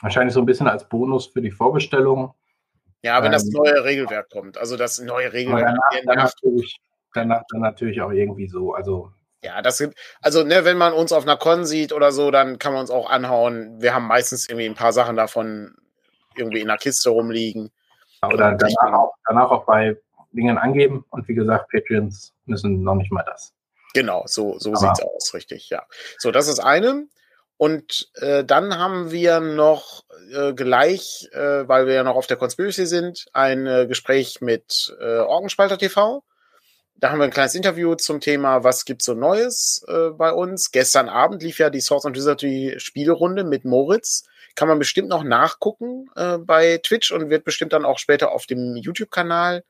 [0.00, 2.34] wahrscheinlich so ein bisschen als Bonus für die Vorbestellung.
[3.02, 4.58] Ja, wenn ähm, das neue Regelwerk kommt.
[4.58, 5.76] Also das neue Regelwerk.
[5.92, 6.80] Danach, dann, natürlich,
[7.14, 8.74] danach dann natürlich auch irgendwie so.
[8.74, 9.12] Also
[9.42, 12.58] ja, das sind, also ne, wenn man uns auf einer Con sieht oder so, dann
[12.58, 13.80] kann man uns auch anhauen.
[13.80, 15.74] Wir haben meistens irgendwie ein paar Sachen davon
[16.36, 17.70] irgendwie in der Kiste rumliegen.
[18.22, 19.96] Oder danach auch, danach auch bei
[20.32, 21.04] Dingen angeben.
[21.10, 23.54] Und wie gesagt, Patreons müssen noch nicht mal das.
[23.94, 25.84] Genau, so, so sieht es aus, richtig, ja.
[26.18, 27.06] So, das ist eine.
[27.56, 32.36] Und äh, dann haben wir noch äh, gleich, äh, weil wir ja noch auf der
[32.36, 36.22] Conspiracy sind, ein äh, Gespräch mit äh, Orgenspalter TV.
[37.00, 40.70] Da haben wir ein kleines Interview zum Thema, was gibt's so Neues äh, bei uns.
[40.70, 44.24] Gestern Abend lief ja die Swords and Wizardry Spielrunde mit Moritz.
[44.54, 48.44] Kann man bestimmt noch nachgucken äh, bei Twitch und wird bestimmt dann auch später auf
[48.44, 49.64] dem YouTube-Kanal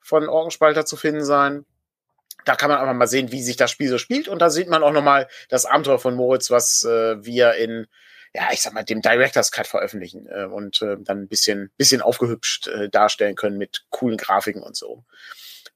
[0.00, 1.64] von Orgenspalter zu finden sein.
[2.44, 4.26] Da kann man einfach mal sehen, wie sich das Spiel so spielt.
[4.26, 7.86] Und da sieht man auch nochmal das Abenteuer von Moritz, was äh, wir in,
[8.34, 12.02] ja, ich sag mal, dem Director's Cut veröffentlichen äh, und äh, dann ein bisschen, bisschen
[12.02, 15.04] aufgehübscht äh, darstellen können mit coolen Grafiken und so.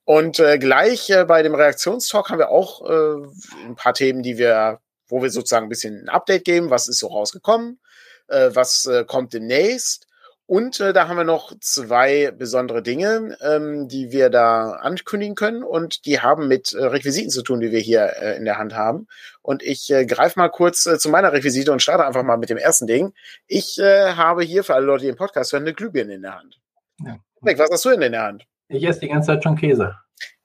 [0.07, 3.27] Und äh, gleich äh, bei dem Reaktionstalk haben wir auch äh,
[3.67, 4.79] ein paar Themen, die wir,
[5.09, 7.81] wo wir sozusagen ein bisschen ein Update geben, was ist so rausgekommen,
[8.29, 10.07] äh, was äh, kommt demnächst.
[10.47, 15.65] Und äh, da haben wir noch zwei besondere Dinge, ähm, die wir da ankündigen können.
[15.65, 18.77] Und die haben mit äh, Requisiten zu tun, die wir hier äh, in der Hand
[18.77, 19.09] haben.
[19.43, 22.51] Und ich äh, greife mal kurz äh, zu meiner Requisite und starte einfach mal mit
[22.51, 23.13] dem ersten Ding.
[23.49, 26.39] Ich äh, habe hier für alle Leute, die den Podcast hören, eine Glühbirne in der
[26.39, 26.61] Hand.
[27.05, 27.19] Ja.
[27.41, 28.47] was hast du denn in der Hand?
[28.69, 29.97] Ich esse die ganze Zeit schon Käse.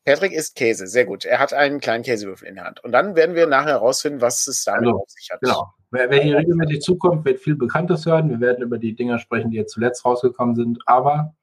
[0.04, 1.26] Patrick isst Käse, sehr gut.
[1.26, 2.84] Er hat einen kleinen Käsewürfel in der Hand.
[2.84, 5.42] Und dann werden wir nachher herausfinden, was es damit also, auf sich hat.
[5.42, 5.74] Genau.
[5.92, 8.30] Wer, wer hier regelmäßig zukommt, wird viel Bekanntes hören.
[8.30, 10.80] Wir werden über die Dinge sprechen, die jetzt zuletzt rausgekommen sind.
[10.88, 11.36] Aber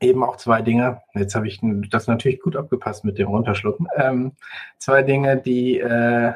[0.00, 1.02] eben auch zwei Dinge.
[1.14, 1.60] Jetzt habe ich
[1.90, 3.86] das natürlich gut abgepasst mit dem Runterschlucken.
[3.96, 4.32] Ähm,
[4.78, 6.32] zwei Dinge, die, äh,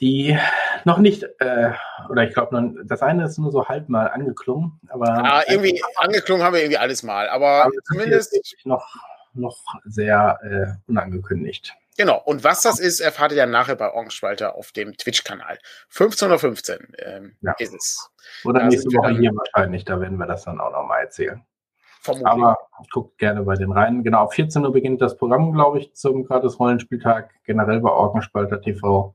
[0.00, 0.38] die
[0.84, 1.72] noch nicht, äh,
[2.08, 4.80] oder ich glaube, das eine ist nur so halb mal angeklungen.
[4.88, 7.28] Aber ja, irgendwie angeklungen haben wir irgendwie alles mal.
[7.28, 8.86] Aber, aber zumindest noch,
[9.34, 11.74] noch sehr äh, unangekündigt.
[11.98, 12.20] Genau.
[12.24, 15.58] Und was das ist, erfahrt ihr dann nachher bei Orgenspalter auf dem Twitch-Kanal.
[15.92, 17.54] 15.15 Uhr ähm, ja.
[17.58, 18.10] ist es.
[18.44, 21.44] Oder da nächste Woche hier wahrscheinlich, da werden wir das dann auch nochmal erzählen.
[22.00, 22.26] Vermutlich.
[22.26, 22.58] Aber
[22.92, 24.02] guckt gerne bei den rein.
[24.02, 28.60] Genau, auf 14 Uhr beginnt das Programm, glaube ich, zum gratis Rollenspieltag, generell bei Orgenspalter
[28.60, 29.14] TV.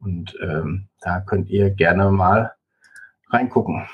[0.00, 2.54] Und ähm, da könnt ihr gerne mal
[3.28, 3.88] reingucken.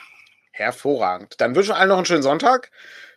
[0.52, 1.40] Hervorragend.
[1.40, 2.70] Dann wünschen wir allen noch einen schönen Sonntag.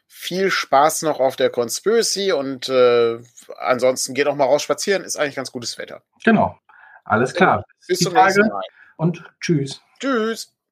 [0.08, 3.20] Viel Spaß noch auf der Conspiracy und äh,
[3.60, 5.04] ansonsten geht auch mal raus spazieren.
[5.04, 6.02] Ist eigentlich ganz gutes Wetter.
[6.24, 6.60] Genau.
[7.06, 7.64] Alles klar.
[7.88, 8.62] Bis zum nächsten Mal.
[8.98, 9.82] Und tschüss.
[10.00, 10.54] Tschüss.